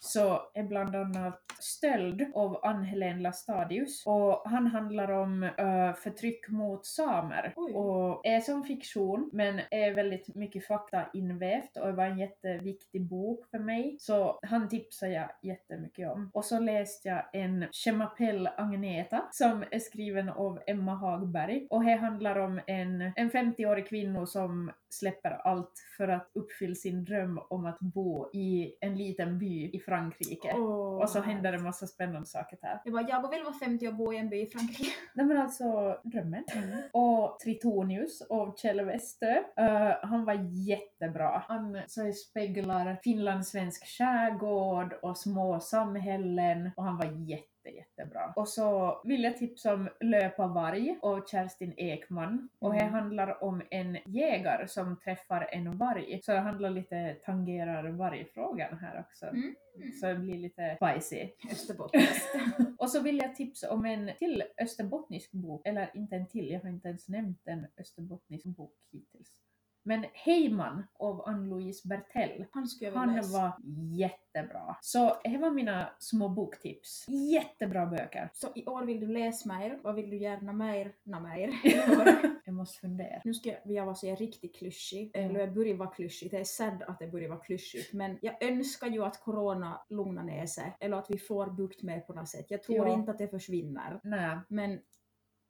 så 0.00 0.40
är 0.54 0.62
bland 0.62 0.96
annat 0.96 1.48
Stöld 1.60 2.26
av 2.34 2.60
Ann-Helén 2.62 3.22
Lastadius. 3.22 4.06
Och 4.06 4.42
han 4.44 4.66
handlar 4.66 5.10
om 5.10 5.42
ö, 5.42 5.92
förtryck 5.92 6.48
mot 6.48 6.86
samer. 6.86 7.52
Oj. 7.56 7.72
Och 7.74 8.26
är 8.26 8.40
som 8.40 8.64
fiktion, 8.64 9.30
men 9.32 9.60
är 9.70 9.94
väldigt 9.94 10.34
mycket 10.34 10.66
fakta 10.66 11.06
invävt 11.12 11.76
och 11.76 11.96
var 11.96 12.04
en 12.04 12.18
jätteviktig 12.18 13.08
bok 13.08 13.46
för 13.50 13.58
mig. 13.58 13.96
Så 13.98 14.38
han 14.42 14.68
tipsar 14.68 15.06
jag 15.06 15.30
jättemycket 15.42 16.10
om. 16.10 16.30
Och 16.34 16.44
så 16.44 16.58
läste 16.58 17.08
jag 17.08 17.24
en 17.32 17.66
Chemapelle 17.72 18.52
Agneta 18.56 19.28
som 19.30 19.64
är 19.70 19.78
skriven 19.78 20.28
av 20.28 20.60
Emma 20.66 20.94
Hagberg. 20.94 21.66
Och 21.70 21.84
det 21.84 21.96
handlar 21.96 22.38
om 22.38 22.60
en, 22.66 23.12
en 23.16 23.30
50-årig 23.30 23.88
kvinna 23.88 24.26
som 24.26 24.72
släpper 24.90 25.30
allt 25.30 25.72
för 25.96 26.08
att 26.08 26.30
uppfylla 26.34 26.74
sin 26.74 27.04
dröm 27.04 27.40
om 27.50 27.66
att 27.66 27.80
bo 27.80 28.30
i 28.32 28.74
en 28.80 28.96
liten 28.96 29.38
by 29.38 29.70
i 29.70 29.80
Frankrike. 29.80 30.52
Åh, 30.54 31.02
Och 31.02 31.10
så 31.10 31.20
händer 31.20 31.52
det 31.52 31.58
massa 31.58 31.86
spännande 31.86 32.26
saker 32.26 32.58
där. 32.60 32.80
Jag 32.84 32.94
bara, 32.94 33.08
jag 33.08 33.30
vill 33.30 33.42
vara 33.42 33.54
50 33.54 33.88
och 33.88 33.94
bo 33.94 34.12
i 34.12 34.16
en 34.16 34.28
by 34.28 34.40
i 34.42 34.46
Frankrike. 34.46 34.90
Nej 35.14 35.26
men 35.26 35.38
alltså, 35.38 35.98
drömmen. 36.04 36.44
Och 36.92 37.38
Tritonius 37.40 38.22
av 38.22 38.56
Kjell 38.56 38.84
Westö. 38.84 39.42
Eh, 39.56 39.92
han 40.02 40.24
var 40.24 40.34
jättebra. 40.68 41.42
Han 41.48 41.80
så 41.86 42.12
speglar 42.12 42.98
finlandssvensk 43.04 43.86
skärgård 43.86 44.92
och 45.02 45.18
små 45.18 45.60
samhällen 45.60 46.70
och 46.76 46.84
han 46.84 46.96
var 46.96 47.28
jätte 47.30 47.57
jättebra. 47.70 48.32
Och 48.36 48.48
så 48.48 49.00
vill 49.04 49.22
jag 49.24 49.36
tipsa 49.36 49.74
om 49.74 49.88
Löpa 50.00 50.46
varg 50.46 50.98
av 51.02 51.26
Kerstin 51.26 51.74
Ekman. 51.76 52.48
Och 52.58 52.72
det 52.72 52.80
Mm. 52.80 52.92
handlar 52.92 53.44
om 53.44 53.62
en 53.70 53.98
jägare 54.06 54.68
som 54.68 54.96
träffar 54.96 55.48
en 55.52 55.78
varg. 55.78 56.20
Så 56.22 56.32
det 56.32 56.38
handlar 56.38 56.70
lite, 56.70 57.16
tangerar 57.24 57.88
vargfrågan 57.90 58.78
här 58.78 59.00
också. 59.00 59.26
Mm. 59.26 59.54
Så 60.00 60.06
det 60.06 60.14
blir 60.14 60.38
lite 60.38 60.76
spicy. 60.76 61.28
Österbotten. 61.52 62.00
Och 62.78 62.90
så 62.90 63.00
vill 63.00 63.16
jag 63.18 63.34
tipsa 63.34 63.72
om 63.72 63.84
en 63.84 64.10
till 64.18 64.42
österbottnisk 64.58 65.32
bok, 65.32 65.66
eller 65.66 65.90
inte 65.94 66.16
en 66.16 66.26
till, 66.26 66.50
jag 66.50 66.60
har 66.60 66.68
inte 66.68 66.88
ens 66.88 67.08
nämnt 67.08 67.40
en 67.44 67.66
österbottnisk 67.78 68.44
bok 68.46 68.74
hittills. 68.92 69.42
Men 69.88 70.04
Heyman 70.14 70.82
av 70.98 71.22
Ann-Louise 71.28 71.88
Bertell. 71.88 72.44
Han 72.52 72.66
Han 72.94 73.32
var 73.32 73.52
jättebra. 73.96 74.76
Så 74.80 75.16
det 75.24 75.38
var 75.38 75.50
mina 75.50 75.88
små 75.98 76.28
boktips. 76.28 77.06
Jättebra 77.08 77.86
böcker. 77.86 78.30
Så 78.32 78.48
i 78.54 78.66
år 78.66 78.82
vill 78.82 79.00
du 79.00 79.06
läsa 79.06 79.48
mer, 79.58 79.78
vad 79.82 79.94
vill 79.94 80.10
du 80.10 80.16
gärna 80.16 80.52
mer, 80.52 80.92
na 81.04 81.20
mer? 81.20 81.50
Jag 82.44 82.54
måste 82.54 82.80
fundera. 82.80 83.20
nu 83.24 83.34
ska 83.34 83.54
jag 83.64 83.84
vara 83.84 83.94
så 83.94 84.14
riktigt 84.14 84.56
klyschig, 84.56 85.10
Mm. 85.14 85.30
eller 85.30 85.40
jag 85.40 85.54
börjar 85.54 85.76
vara 85.76 85.90
klyschig, 85.90 86.30
det 86.30 86.38
är 86.38 86.44
sad 86.44 86.82
att 86.82 86.98
det 86.98 87.06
börjar 87.06 87.28
vara 87.28 87.38
klyschigt, 87.40 87.92
men 87.92 88.18
jag 88.22 88.42
önskar 88.42 88.86
ju 88.86 89.04
att 89.04 89.20
corona 89.20 89.80
lugnar 89.88 90.22
ner 90.22 90.46
sig, 90.46 90.76
eller 90.80 90.96
att 90.96 91.10
vi 91.10 91.18
får 91.18 91.46
bukt 91.46 91.82
med 91.82 92.06
på 92.06 92.12
något 92.12 92.28
sätt. 92.28 92.46
Jag 92.48 92.62
tror 92.62 92.86
Ja. 92.88 92.94
inte 92.94 93.10
att 93.10 93.18
det 93.18 93.28
försvinner, 93.28 94.00
Nej, 94.02 94.38
men 94.48 94.80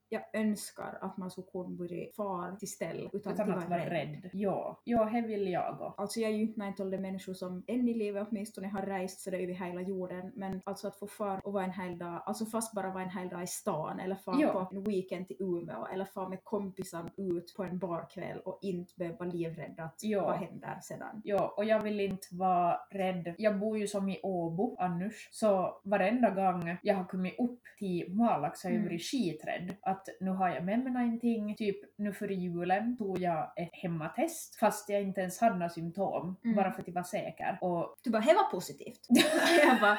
jag 0.09 0.23
önskar 0.33 0.99
att 1.01 1.17
man 1.17 1.31
skulle 1.31 1.47
kunna 1.47 1.69
börja 1.69 2.07
fara 2.17 2.57
till 2.57 2.69
ställ 2.69 3.11
utan, 3.13 3.33
utan 3.33 3.51
att 3.51 3.59
att 3.65 3.71
vara 3.71 3.91
rädd. 3.91 4.31
Ja, 4.33 4.81
ja, 4.85 5.05
det 5.13 5.21
vill 5.21 5.49
jag 5.49 5.73
också. 5.73 5.95
Alltså 5.97 6.21
jag 6.21 6.31
är 6.31 6.35
ju 6.35 6.43
inte 6.43 6.61
en 6.63 6.75
av 6.87 6.91
de 6.91 6.99
människor 6.99 7.35
som 7.35 7.65
än 7.67 7.89
i 7.89 7.95
livet 7.95 8.27
åtminstone 8.31 8.69
har 8.69 8.83
rest 8.83 9.21
sådär 9.21 9.39
över 9.39 9.53
hela 9.53 9.81
jorden, 9.81 10.33
men 10.35 10.61
alltså 10.65 10.89
att 10.89 10.97
få 10.97 11.07
fara 11.07 11.39
och 11.45 11.53
vara 11.53 11.65
en 11.65 11.71
hel 11.73 11.99
dag, 11.99 12.23
alltså 12.27 12.45
fast 12.47 12.75
bara 12.75 12.91
vara 12.91 13.03
en 13.03 13.11
hel 13.11 13.29
dag 13.29 13.43
i 13.43 13.47
stan 13.47 14.01
eller 14.01 14.15
fara 14.15 14.37
Ja. 14.41 14.53
på 14.71 14.77
en 14.77 14.85
weekend 14.85 15.27
till 15.29 15.37
Umeå 15.41 15.87
eller 15.87 16.05
fara 16.05 16.29
med 16.29 16.45
kompisar 16.45 17.11
ut 17.17 17.55
på 17.57 17.65
en 17.65 17.79
barkväll 17.79 18.39
och 18.45 18.59
inte 18.63 18.93
behöva 18.97 19.17
vara 19.19 19.29
livrädd 19.31 19.75
att 19.81 19.99
Ja. 20.03 20.25
vad 20.25 20.37
händer 20.37 20.79
sedan. 20.83 21.21
Ja, 21.25 21.55
och 21.57 21.65
jag 21.65 21.81
vill 21.83 22.01
inte 22.01 22.27
vara 22.31 22.81
rädd. 22.91 23.35
Jag 23.39 23.59
bor 23.59 23.79
ju 23.79 23.87
som 23.87 24.09
i 24.09 24.21
Åbo 24.23 24.77
annars, 24.79 25.29
så 25.33 25.81
varenda 25.85 26.31
gång 26.31 26.77
jag 26.83 26.95
har 26.95 27.05
kommit 27.05 27.39
upp 27.39 27.61
till 27.79 28.15
Malax 28.15 28.65
har 28.65 28.71
jag 28.71 28.77
Mm. 28.79 28.89
varit 28.89 29.03
skiträdd. 29.03 29.77
Att 29.83 29.98
nu 30.21 30.31
har 30.31 30.49
jag 30.49 30.65
med 30.65 30.79
mig 30.85 30.93
någonting. 30.93 31.55
Typ 31.57 31.77
nu 31.99 32.13
för 32.13 32.29
julen 32.29 32.97
tog 32.97 33.19
jag 33.21 33.53
ett 33.57 33.71
hemmatest 33.73 34.57
fast 34.57 34.89
jag 34.89 35.03
inte 35.03 35.21
ens 35.21 35.41
hade 35.41 35.55
några 35.57 35.69
symptom, 35.69 36.37
Mm. 36.45 36.57
bara 36.57 36.73
för 36.73 36.81
att 36.81 36.89
jag 36.89 36.95
var 36.95 37.03
säker. 37.03 37.59
Och 37.61 37.95
Du 38.03 38.11
bara, 38.11 38.23
det 38.23 38.35
var 38.35 38.51
positivt. 38.51 39.01
jag 39.67 39.81
bara, 39.81 39.99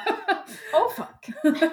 oh 0.74 0.90
fuck. 0.96 1.26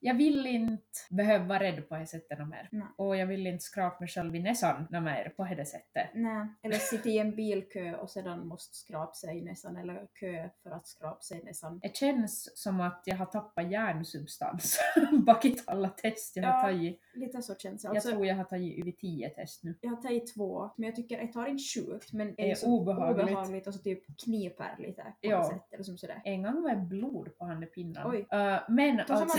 jag 0.00 0.14
vill 0.14 0.46
inte 0.46 0.82
behöva 1.10 1.44
vara 1.44 1.60
rädd 1.60 1.88
på 1.88 1.96
det 1.96 2.06
sättet 2.06 2.38
mer. 2.48 2.68
Nej. 2.72 2.86
Och 2.96 3.16
jag 3.16 3.26
vill 3.26 3.46
inte 3.46 3.64
skrapa 3.64 3.96
mig 4.00 4.08
själv 4.08 4.36
i 4.36 4.40
näsan 4.40 4.86
mer 4.90 5.32
på 5.36 5.44
det 5.44 5.66
sättet. 5.66 6.08
Nej, 6.14 6.46
eller 6.62 6.76
sitta 6.76 7.08
i 7.08 7.18
en 7.18 7.36
bilkö 7.36 7.94
och 7.94 8.10
sedan 8.10 8.46
måste 8.46 8.76
skrapa 8.76 9.12
sig 9.14 9.38
i 9.38 9.42
näsan 9.42 9.76
eller 9.76 10.06
kö 10.20 10.48
för 10.62 10.70
att 10.70 10.86
skrapa 10.88 11.20
sig 11.20 11.40
i 11.40 11.44
näsan. 11.44 11.78
Det 11.82 11.96
känns 11.96 12.62
som 12.62 12.80
att 12.80 13.02
jag 13.04 13.16
har 13.16 13.26
tappat 13.26 13.70
hjärnsubstans 13.70 14.78
bakit 15.26 15.62
alla 15.66 15.88
test 15.88 16.36
jag 16.36 16.42
har 16.44 16.50
Ja. 16.50 16.62
tagit. 16.62 17.00
Lite 17.14 17.42
så 17.42 17.54
känns 17.54 17.82
det. 17.82 17.88
Jag 17.88 17.96
Alltså, 17.96 18.10
tror 18.10 18.26
jag 18.26 18.36
har 18.36 18.44
tagit 18.44 18.78
över 18.82 18.92
10 18.92 19.28
test 19.28 19.64
nu. 19.64 19.74
Jag 19.80 19.90
har 19.90 20.02
tagit 20.02 20.34
två, 20.34 20.70
men 20.76 20.86
jag 20.86 20.96
tycker 20.96 21.18
jag 21.18 21.32
tar 21.32 21.46
inte 21.46 21.62
sjukt, 21.74 22.12
men 22.12 22.34
Det 22.36 22.50
är 22.50 22.54
så 22.54 22.66
obehagligt. 22.66 23.28
obehagligt 23.28 23.66
och 23.66 23.74
så 23.74 23.80
typ 23.80 24.20
kniper 24.24 24.74
lite 24.78 25.02
på 25.02 25.10
Ja. 25.20 25.38
något 25.38 25.46
sätt. 25.48 25.72
Eller 25.72 25.84
som 25.84 25.98
sådär. 25.98 26.22
En 26.24 26.42
gång 26.42 26.62
var 26.62 26.70
det 26.70 26.76
blod 26.76 27.38
på 27.38 27.44
handepinnan. 27.44 28.10
Oj. 28.10 28.18
Uh, 28.18 28.58
men, 28.68 28.96
Då 28.96 29.14
alltså, 29.14 29.14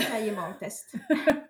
test. 0.60 0.94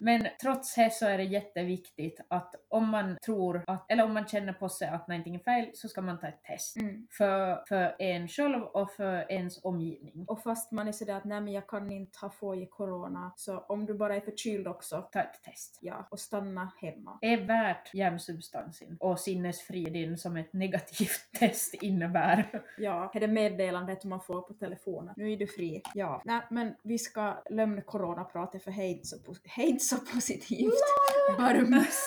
men 0.00 0.26
trots 0.42 0.74
det 0.74 0.92
så 0.92 1.06
är 1.06 1.18
det 1.18 1.24
jätteviktigt 1.24 2.20
att 2.28 2.54
om 2.68 2.88
man 2.88 3.16
tror 3.26 3.64
att, 3.66 3.90
eller 3.90 4.04
om 4.04 4.14
man 4.14 4.26
känner 4.26 4.52
på 4.52 4.68
sig 4.68 4.88
att 4.88 5.08
någonting 5.08 5.34
är 5.34 5.38
fel 5.38 5.70
så 5.74 5.88
ska 5.88 6.00
man 6.00 6.20
ta 6.20 6.26
ett 6.26 6.42
test. 6.42 6.76
Mm. 6.76 7.06
För, 7.10 7.64
för 7.68 7.96
en 7.98 8.28
själv 8.28 8.62
och 8.62 8.90
för 8.90 9.32
ens 9.32 9.64
omgivning. 9.64 10.24
Och 10.28 10.42
fast 10.42 10.72
man 10.72 10.88
är 10.88 10.92
sådär 10.92 11.14
att 11.14 11.24
nej 11.24 11.40
men 11.40 11.52
jag 11.52 11.66
kan 11.66 11.92
inte 11.92 12.18
ha 12.18 12.30
få 12.30 12.56
i 12.56 12.66
corona, 12.66 13.32
så 13.36 13.58
om 13.58 13.86
du 13.86 13.94
bara 13.94 14.16
är 14.16 14.20
förkyld 14.20 14.68
också, 14.68 15.08
Ta 15.12 15.20
ett 15.20 15.42
test. 15.42 15.78
ja, 15.80 16.08
och 16.10 16.20
stanna 16.20 16.72
hemma. 16.80 17.18
Det 17.20 17.32
är 17.32 17.44
värt 17.46 17.94
hjärnsubstansen 17.94 18.96
och 19.00 19.20
sinnesfriden 19.20 20.18
som 20.18 20.36
ett 20.36 20.52
negativt 20.52 21.32
test 21.38 21.74
innebär. 21.74 22.62
Ja, 22.78 23.10
det 23.12 23.18
är 23.18 23.20
det 23.20 23.32
meddelandet 23.32 24.04
man 24.04 24.20
får 24.20 24.40
på 24.40 24.54
telefonen. 24.54 25.14
Nu 25.16 25.32
är 25.32 25.36
du 25.36 25.46
fri. 25.46 25.82
Ja, 25.94 26.22
nej 26.24 26.40
men 26.50 26.74
vi 26.82 26.98
ska 26.98 27.42
lämna 27.50 27.82
coronapratet 27.82 28.64
för 28.64 28.82
inte 28.82 29.06
så, 29.06 29.18
inte 29.66 29.84
så 29.84 29.96
positivt. 29.96 30.74
Barmus. 31.38 32.00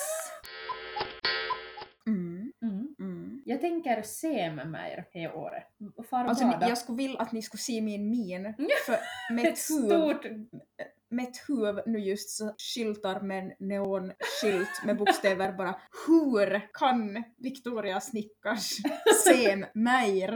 Mm, 2.08 2.52
Mm. 2.62 2.96
mm. 3.00 3.42
Jag 3.46 3.62
tänker 3.62 4.02
se 4.02 4.52
med 4.52 4.68
mig 4.72 5.06
det 5.14 5.20
här 5.20 5.36
året. 5.36 5.64
Far 6.10 6.26
Alltså 6.26 6.44
jag 6.62 6.78
skulle 6.78 6.98
vilja 6.98 7.20
att 7.20 7.32
ni 7.32 7.42
skulle 7.42 7.62
se 7.62 7.82
min 7.82 8.10
min. 8.10 8.54
För 8.86 8.98
med 9.34 9.46
ett 9.46 9.58
stort... 9.58 10.26
med 11.10 11.26
ett 11.28 11.44
huvud 11.48 11.84
nu 11.86 12.00
just 12.00 12.30
så 12.30 12.54
skyltar 12.58 13.22
med 13.22 13.44
en 13.44 13.68
neonskylt 13.68 14.84
med 14.86 14.98
bokstäver 14.98 15.52
bara 15.52 15.82
Hur 16.08 16.70
kan 16.74 17.24
Victoria 17.38 18.00
Snickars 18.02 18.70
se 19.26 19.56
mig? 19.74 20.30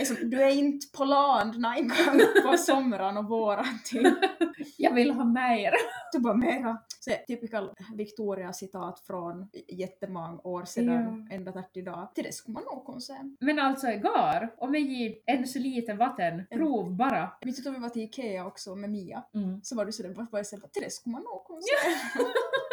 Är 0.00 0.04
som, 0.04 0.30
du 0.30 0.42
är 0.42 0.50
inte 0.50 0.86
på 0.98 1.04
land 1.04 1.58
när 1.58 1.80
gång 1.82 2.50
på 2.50 2.58
somran 2.58 3.16
och 3.16 3.28
våren 3.28 3.78
typ. 3.84 4.14
Jag 4.76 4.94
vill 4.94 5.10
ha 5.10 5.24
mer. 5.24 5.72
Du 6.12 6.18
bara 6.18 6.34
mera. 6.34 6.78
Så 7.00 7.10
typical 7.26 7.70
Victoria-citat 7.94 9.00
från 9.00 9.48
jättemånga 9.68 10.40
år 10.44 10.64
sedan, 10.64 11.28
ända 11.30 11.52
till 11.52 11.82
idag. 11.82 12.08
Till 12.14 12.24
det 12.24 12.32
skulle 12.32 12.54
man 12.54 12.64
nog 12.64 12.86
kunna 12.86 13.00
säga. 13.00 13.36
Men 13.40 13.58
alltså 13.58 13.88
igår, 13.88 14.54
om 14.58 14.74
jag 14.74 14.82
ger 14.82 15.14
en 15.26 15.46
så 15.46 15.58
lite 15.58 15.94
vatten, 15.94 16.46
prov 16.50 16.96
bara. 16.96 17.18
Jag 17.18 17.46
minns 17.46 17.66
att 17.66 17.74
vi 17.74 17.78
var 17.78 17.88
till 17.88 18.02
Ikea 18.02 18.46
också 18.46 18.74
med 18.74 18.90
Mia. 18.90 19.24
Mm. 19.34 19.60
Så 19.62 19.76
var 19.76 19.84
du 19.84 19.92
sådär, 19.92 20.14
bara 20.30 20.44
såhär, 20.44 20.68
till 20.68 20.82
det 20.82 20.90
skulle 20.90 21.12
man 21.12 21.22
nog 21.22 21.46
kunna 21.46 21.60
säga. 21.60 22.28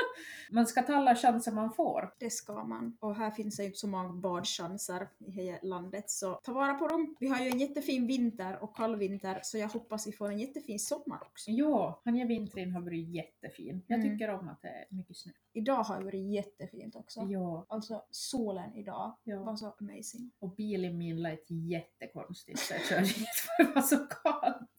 Man 0.52 0.68
ska 0.68 0.82
ta 0.82 0.94
alla 0.96 1.16
chanser 1.16 1.52
man 1.52 1.74
får. 1.74 2.14
Det 2.20 2.30
ska 2.30 2.64
man. 2.64 2.98
Och 3.00 3.16
här 3.16 3.32
finns 3.32 3.58
det 3.58 3.64
ju 3.64 3.68
inte 3.68 3.80
så 3.80 3.88
många 3.88 4.10
badchanser 4.14 5.08
i 5.20 5.32
hela 5.32 5.58
landet, 5.64 6.10
så 6.10 6.34
ta 6.34 6.54
vara 6.54 6.74
på 6.74 6.88
dem. 6.88 7.16
Vi 7.20 7.28
har 7.28 7.40
ju 7.40 7.50
en 7.50 7.60
jättefin 7.60 8.08
vinter 8.08 8.64
och 8.64 8.76
kall 8.76 8.96
vinter, 8.96 9.40
så 9.44 9.58
jag 9.58 9.68
hoppas 9.70 10.08
vi 10.08 10.12
får 10.12 10.30
en 10.30 10.40
jättefin 10.40 10.80
sommar 10.80 11.24
också. 11.24 11.52
Ja, 11.52 12.02
Hanja 12.06 12.26
vintern 12.26 12.72
har 12.72 12.82
varit 12.82 13.08
jättefin. 13.10 13.84
Jag 13.88 14.00
Mm. 14.00 14.12
tycker 14.12 14.30
om 14.34 14.50
att 14.50 14.62
det 14.62 14.68
är 14.68 14.86
mycket 14.90 15.18
snö. 15.18 15.32
Idag 15.54 15.84
har 15.84 16.00
ju 16.00 16.06
varit 16.06 16.32
jättefint 16.34 16.96
också. 16.96 17.22
Ja, 17.30 17.66
Alltså 17.70 18.04
solen 18.12 18.76
idag 18.76 19.18
ja. 19.24 19.44
var 19.44 19.56
så 19.56 19.76
amazing. 19.80 20.32
Och 20.40 20.56
bilen 20.56 20.98
min 20.98 21.22
lät 21.22 21.50
jättekonstigt 21.50 22.60
så 22.60 22.74
jag 22.74 22.82
körde 22.86 23.02
dit 23.20 23.28
för 23.58 23.64
det 23.64 23.72
var 23.76 23.82
så 23.82 23.98
kallt. 23.98 24.70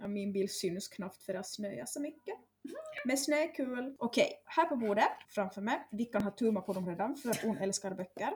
Ja, 0.00 0.08
min 0.08 0.32
bil 0.32 0.48
syns 0.52 0.88
knappt 0.88 1.22
för 1.22 1.34
att 1.34 1.46
snöa 1.46 1.86
så 1.86 2.00
mycket. 2.00 2.34
Men 3.04 3.16
snö 3.16 3.36
är 3.36 3.54
kul. 3.54 3.94
Okej, 3.98 4.32
här 4.44 4.64
på 4.64 4.76
bordet 4.76 5.08
framför 5.28 5.60
mig, 5.60 5.88
vi 5.90 6.04
kan 6.04 6.22
ha 6.22 6.30
tummat 6.30 6.66
på 6.66 6.72
dem 6.72 6.88
redan 6.88 7.16
för 7.16 7.46
hon 7.46 7.56
älskar 7.58 7.90
böcker. 7.90 8.28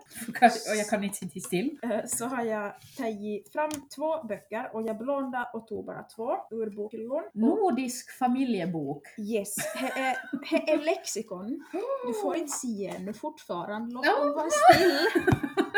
Och 0.71 0.77
jag 0.77 0.87
kan 0.89 1.05
inte 1.05 1.17
sitta 1.17 1.41
still. 1.41 1.79
Eh, 1.83 2.01
Så 2.07 2.25
har 2.27 2.43
jag 2.45 2.73
tagit 2.97 3.53
fram 3.53 3.71
två 3.97 4.23
böcker 4.23 4.71
och 4.75 4.83
jag 4.83 4.99
blånade 4.99 5.49
och 5.55 5.67
tog 5.69 5.85
bara 5.87 6.03
två 6.03 6.33
ur 6.51 6.71
bokhyllan. 6.71 7.23
Nordisk 7.33 8.19
familjebok. 8.19 9.03
Yes, 9.19 9.55
det 9.81 10.01
är, 10.01 10.17
är 10.75 10.85
lexikon. 10.85 11.65
Du 12.07 12.15
får 12.23 12.37
inte 12.37 12.53
se 12.53 12.87
ännu 12.97 13.13
fortfarande, 13.13 13.95
låt 13.95 14.05
dem 14.05 14.33
vara 14.33 14.49
still. 14.51 14.99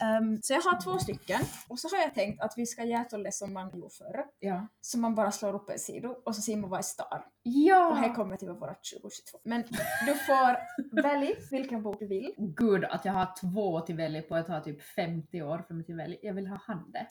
Ehm, 0.00 0.42
så 0.42 0.52
jag 0.52 0.60
har 0.60 0.80
två 0.80 0.98
stycken 0.98 1.40
och 1.68 1.78
så 1.78 1.88
har 1.88 2.02
jag 2.02 2.14
tänkt 2.14 2.40
att 2.40 2.52
vi 2.56 2.66
ska 2.66 2.84
göra 2.84 3.18
det 3.18 3.32
som 3.32 3.52
man 3.52 3.70
gjorde 3.70 3.90
förr. 3.90 4.24
Ja. 4.38 4.66
Så 4.80 4.98
man 4.98 5.14
bara 5.14 5.30
slår 5.30 5.54
upp 5.54 5.70
en 5.70 5.78
sida 5.78 6.08
och 6.08 6.36
så 6.36 6.42
ser 6.42 6.56
man 6.56 6.70
vad 6.70 6.78
är 6.78 6.82
star. 6.82 7.26
Ja! 7.42 7.88
Och 7.88 7.96
här 7.96 8.14
kommer 8.14 8.36
till 8.36 8.48
våra 8.48 8.74
2022. 8.74 9.38
Men 9.44 9.62
du 10.06 10.14
får 10.14 10.56
välja 11.02 11.34
vilken 11.50 11.82
bok 11.82 11.98
du 11.98 12.06
vill. 12.06 12.34
Gud 12.38 12.84
att 12.84 13.04
jag 13.04 13.12
har 13.12 13.28
två 13.40 13.80
till 13.80 13.96
välja 13.96 14.22
på. 14.22 14.36
Jag 14.36 14.46
tar 14.46 14.60
typ 14.60 14.82
50 14.82 15.42
år 15.42 15.64
för 15.66 15.74
mig 15.74 15.84
till 15.86 15.96
välja. 15.96 16.18
Jag 16.22 16.34
vill 16.34 16.46
ha 16.46 16.56
handen. 16.56 17.06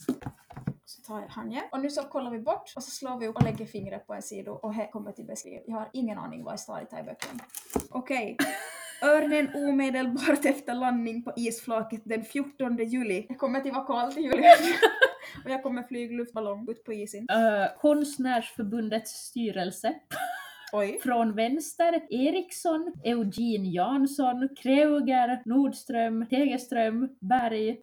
Så 0.85 1.01
tar 1.01 1.21
jag 1.21 1.27
Hanje. 1.27 1.63
Och 1.71 1.79
nu 1.79 1.89
så 1.89 2.03
kollar 2.03 2.31
vi 2.31 2.39
bort 2.39 2.73
och 2.75 2.83
så 2.83 2.91
slår 2.91 3.19
vi 3.19 3.27
upp 3.27 3.35
och 3.35 3.43
lägger 3.43 3.65
fingret 3.65 4.07
på 4.07 4.13
en 4.13 4.21
sida 4.21 4.51
och 4.51 4.73
här 4.73 4.91
kommer 4.91 5.11
till 5.11 5.25
beskriv. 5.25 5.61
Jag 5.65 5.75
har 5.75 5.89
ingen 5.93 6.17
aning 6.17 6.43
vad 6.43 6.53
det 6.53 6.57
står 6.57 6.79
i 6.81 6.85
böckerna. 7.03 7.43
Okej. 7.89 8.37
Örnen 9.01 9.55
omedelbart 9.55 10.45
efter 10.45 10.73
landning 10.73 11.23
på 11.23 11.33
isflaket 11.35 12.01
den 12.05 12.23
14 12.23 12.77
juli. 12.77 13.25
Det 13.29 13.35
kommer 13.35 13.59
till 13.59 13.71
vara 13.71 13.85
kallt 13.85 14.17
i 14.17 14.21
juli. 14.21 14.43
och 15.45 15.51
jag 15.51 15.63
kommer 15.63 15.83
flyga 15.83 16.17
luftballong 16.17 16.69
ut 16.69 16.83
på 16.83 16.93
isen. 16.93 17.21
Uh, 17.21 17.79
Konstnärsförbundets 17.81 19.11
styrelse. 19.11 19.93
Oj. 20.73 20.99
Från 21.03 21.35
vänster 21.35 22.01
Eriksson, 22.09 22.93
Eugene 23.03 23.69
Jansson, 23.69 24.49
Kreuger, 24.61 25.41
Nordström, 25.45 26.25
Tegerström, 26.29 27.09
Berg. 27.19 27.79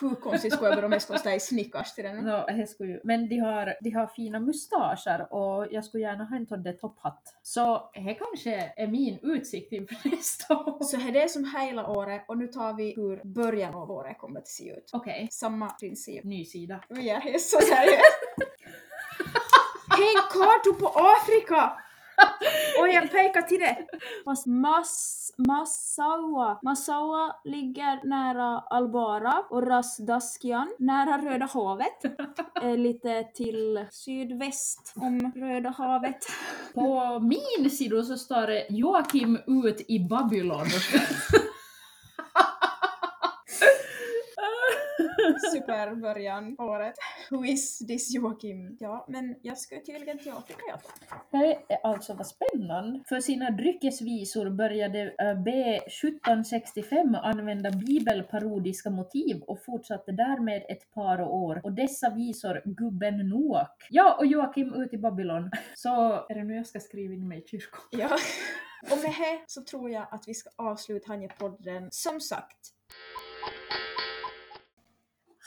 Hur 0.00 0.14
konstigt 0.14 0.52
skulle 0.52 0.70
jag 0.70 0.84
om 0.84 0.92
jag 0.92 1.02
skulle 1.02 1.18
stå 1.18 1.30
i 1.30 1.40
snickars 1.40 1.94
till 1.94 2.04
den? 2.04 2.16
No, 2.16 2.44
det 2.46 2.66
skulle. 2.66 3.00
Men 3.04 3.28
de 3.28 3.38
har, 3.38 3.74
de 3.80 3.90
har 3.90 4.06
fina 4.06 4.40
mustascher 4.40 5.32
och 5.34 5.66
jag 5.70 5.84
skulle 5.84 6.02
gärna 6.02 6.24
ha 6.24 6.36
en 6.36 6.46
Todde 6.46 6.72
topphatt. 6.72 7.38
Så 7.42 7.90
det 7.94 8.14
kanske 8.14 8.72
är 8.76 8.86
min 8.86 9.18
utsikt 9.22 9.72
inför 9.72 9.96
nästa 10.10 10.56
år. 10.56 10.84
Så 10.84 10.96
här 10.96 11.08
är 11.08 11.22
det 11.22 11.28
som 11.28 11.54
hela 11.60 11.86
året 11.86 12.24
och 12.28 12.38
nu 12.38 12.46
tar 12.46 12.74
vi 12.74 12.94
hur 12.96 13.20
början 13.24 13.74
av 13.74 13.90
året 13.90 14.18
kommer 14.18 14.40
att 14.40 14.48
se 14.48 14.70
ut. 14.70 14.90
Okej, 14.92 15.28
Samma 15.30 15.70
princip. 15.70 16.24
ny 16.24 16.44
sida. 16.44 16.84
Jag 16.88 17.26
är 17.26 17.38
så 17.38 17.60
seriös. 17.60 18.00
Hej 19.90 20.14
kartor 20.32 20.72
på 20.80 20.86
Afrika! 20.86 21.72
Och 22.80 22.88
jag 22.88 23.10
pekar 23.10 23.42
till 23.42 23.60
det. 23.60 23.76
Fast 24.24 24.46
Mas, 24.46 25.32
Massaua. 25.36 26.58
Massaua 26.62 27.36
ligger 27.44 28.08
nära 28.08 28.58
Albara 28.58 29.44
och 29.50 29.66
Ras 29.66 29.96
Daskian 29.96 30.68
nära 30.78 31.18
Röda 31.18 31.46
havet. 31.46 32.04
Eh, 32.62 32.76
lite 32.76 33.24
till 33.34 33.86
sydväst 33.90 34.92
om 34.96 35.32
Röda 35.34 35.70
havet. 35.70 36.26
På 36.74 37.18
min 37.20 37.70
sida 37.70 38.02
så 38.02 38.16
står 38.16 38.46
det 38.46 38.66
Joakim 38.70 39.38
ut 39.64 39.84
i 39.88 40.00
Babylon. 40.08 40.66
Superbörjan 45.52 46.56
på 46.56 46.62
året. 46.62 46.94
Who 47.30 47.44
is 47.44 47.78
this 47.78 48.14
Joakim? 48.14 48.76
Ja, 48.80 49.06
men 49.08 49.36
jag 49.42 49.58
ska 49.58 49.76
tydligen 49.86 50.18
till 50.18 50.32
Afrika. 50.32 50.80
Det 51.30 51.58
är 51.68 51.86
alltså 51.86 52.14
vad 52.14 52.26
spännande. 52.26 53.02
För 53.08 53.20
sina 53.20 53.50
dryckesvisor 53.50 54.50
började 54.50 55.00
eh, 55.00 55.42
B 55.44 55.80
1765 55.86 57.14
använda 57.14 57.70
bibelparodiska 57.70 58.90
motiv 58.90 59.42
och 59.46 59.64
fortsatte 59.64 60.12
därmed 60.12 60.62
ett 60.68 60.90
par 60.94 61.20
år. 61.20 61.60
Och 61.64 61.72
dessa 61.72 62.10
visor 62.10 62.62
Gubben 62.64 63.28
Noak. 63.28 63.86
Ja, 63.90 64.16
och 64.18 64.26
Joakim 64.26 64.74
ut 64.74 64.92
i 64.92 64.98
Babylon. 64.98 65.50
Så 65.74 65.88
är 66.28 66.34
det 66.34 66.44
nu 66.44 66.56
jag 66.56 66.66
ska 66.66 66.80
skriva 66.80 67.14
in 67.14 67.28
mig 67.28 67.38
i 67.38 67.48
kyrkan. 67.48 67.80
Ja. 67.90 68.08
Och 68.82 68.98
med 68.98 69.10
det 69.10 69.44
så 69.46 69.62
tror 69.62 69.90
jag 69.90 70.06
att 70.10 70.24
vi 70.26 70.34
ska 70.34 70.50
avsluta 70.56 71.08
Hanje-podden. 71.08 71.88
Som 71.90 72.20
sagt. 72.20 72.79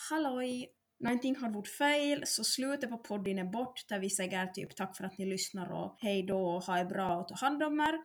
Halloj! 0.10 0.68
Någonting 1.00 1.36
har 1.36 1.50
varit 1.50 1.68
fel, 1.68 2.24
så 2.26 2.44
slutet 2.44 2.90
på 2.90 2.98
podden 2.98 3.40
är 3.40 3.44
bort 3.44 3.90
där 3.90 4.00
vi 4.00 4.10
säger 4.10 4.48
typ 4.48 4.76
tack 4.76 4.98
för 4.98 5.04
att 5.04 5.18
ni 5.18 5.26
lyssnar 5.26 5.72
och 5.72 5.96
hej 6.00 6.24
då 6.24 6.46
och 6.46 6.64
ha 6.64 6.78
det 6.78 6.86
bra 6.86 7.18
och 7.18 7.28
ta 7.28 7.36
hand 7.36 7.64
om 7.64 7.80
er. 7.80 8.00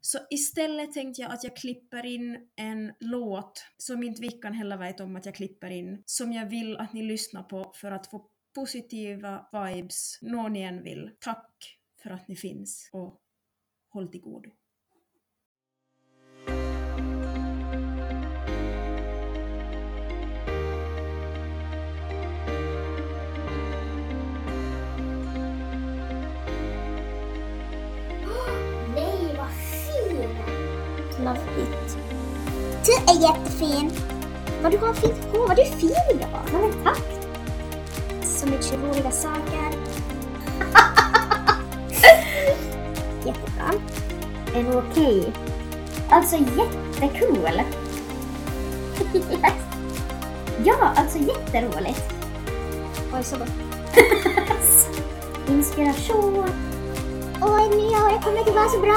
Så 0.00 0.18
istället 0.30 0.92
tänkte 0.92 1.22
jag 1.22 1.32
att 1.32 1.44
jag 1.44 1.56
klipper 1.56 2.06
in 2.06 2.48
en 2.56 2.92
låt 3.00 3.64
som 3.76 4.02
inte 4.02 4.22
Vickan 4.22 4.52
heller 4.52 4.76
vet 4.76 5.00
om 5.00 5.16
att 5.16 5.26
jag 5.26 5.34
klipper 5.34 5.70
in, 5.70 6.02
som 6.06 6.32
jag 6.32 6.46
vill 6.46 6.76
att 6.76 6.92
ni 6.92 7.02
lyssnar 7.02 7.42
på 7.42 7.72
för 7.74 7.90
att 7.90 8.06
få 8.06 8.30
positiva 8.54 9.46
vibes 9.52 10.18
någon 10.22 10.52
ni 10.52 10.60
än 10.62 10.82
vill. 10.82 11.10
Tack 11.20 11.78
för 12.02 12.10
att 12.10 12.28
ni 12.28 12.36
finns 12.36 12.90
och 12.92 13.20
håll 13.88 14.08
till 14.08 14.20
godo. 14.20 14.50
Love. 31.28 31.40
Du 32.84 32.92
är 32.92 33.20
jättefin. 33.22 33.92
Vad 34.62 34.72
du 34.72 34.78
har 34.78 34.94
fint 34.94 35.24
hår. 35.32 35.48
Vad 35.48 35.56
du 35.56 35.62
är 35.62 35.72
fin 35.72 35.90
idag. 36.14 36.28
Ja, 36.52 36.58
men 36.58 36.72
tack. 36.84 37.02
Så 38.22 38.46
mycket 38.46 38.72
roliga 38.72 39.10
saker. 39.10 39.70
Jättebra. 43.26 43.72
Är 44.54 44.62
du 44.64 44.78
okej? 44.78 45.32
Alltså 46.10 46.36
jättekul. 46.36 47.62
yes. 49.14 49.42
Ja, 50.64 50.92
alltså 50.96 51.18
jätteroligt. 51.18 52.14
Oj, 53.14 53.24
så 53.24 53.36
gott. 53.36 53.48
Inspiration. 55.48 56.44
Oj, 57.42 57.68
nya 57.76 57.98
Jag 58.12 58.22
kommer 58.22 58.38
inte 58.38 58.52
vara 58.52 58.68
så 58.68 58.80
bra. 58.80 58.96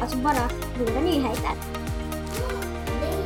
Alltså 0.00 0.16
bara 0.16 0.67
goda 0.78 1.00
nyheter. 1.00 1.50
Nej, 3.00 3.24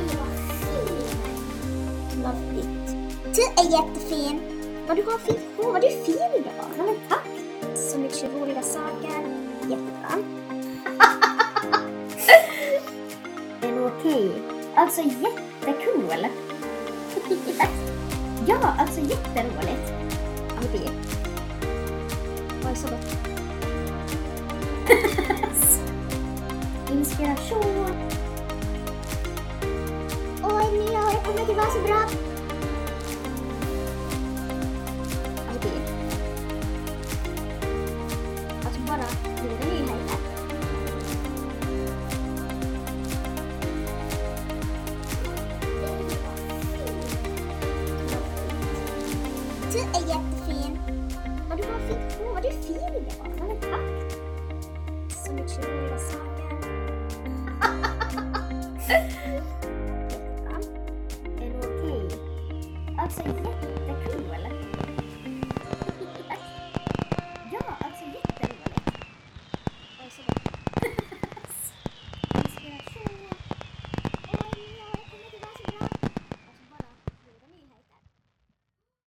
vad 2.23 2.35
fint! 2.35 2.97
Du 3.35 3.41
är 3.41 3.71
jättefin. 3.71 4.39
Vad 4.87 4.97
du 4.97 5.03
har 5.03 5.17
fint 5.17 5.39
hår. 5.57 5.71
Vad 5.71 5.81
du 5.81 5.87
är 5.87 6.03
fin 6.03 6.41
idag. 6.41 6.65
Ja, 6.77 6.83
men 6.83 6.95
tack. 7.09 7.27
Så 7.75 7.99
mycket 7.99 8.33
roliga 8.33 8.61
saker. 8.61 9.25
Jättebra. 9.61 10.11
är 13.61 13.71
du 13.71 13.85
okej? 13.85 14.31
Alltså 14.75 15.01
jättekul. 15.01 16.27
yes. 17.47 17.57
Ja, 18.47 18.75
alltså 18.79 19.01
jätteroligt. 19.01 19.93
Okej. 20.57 20.89
är 22.71 22.75
så 22.75 22.87
gott. 22.87 23.17
Inspiration. 27.23 27.95
Oj, 30.43 30.89
nya 30.89 30.99
året 31.07 31.23
kommer 31.23 32.32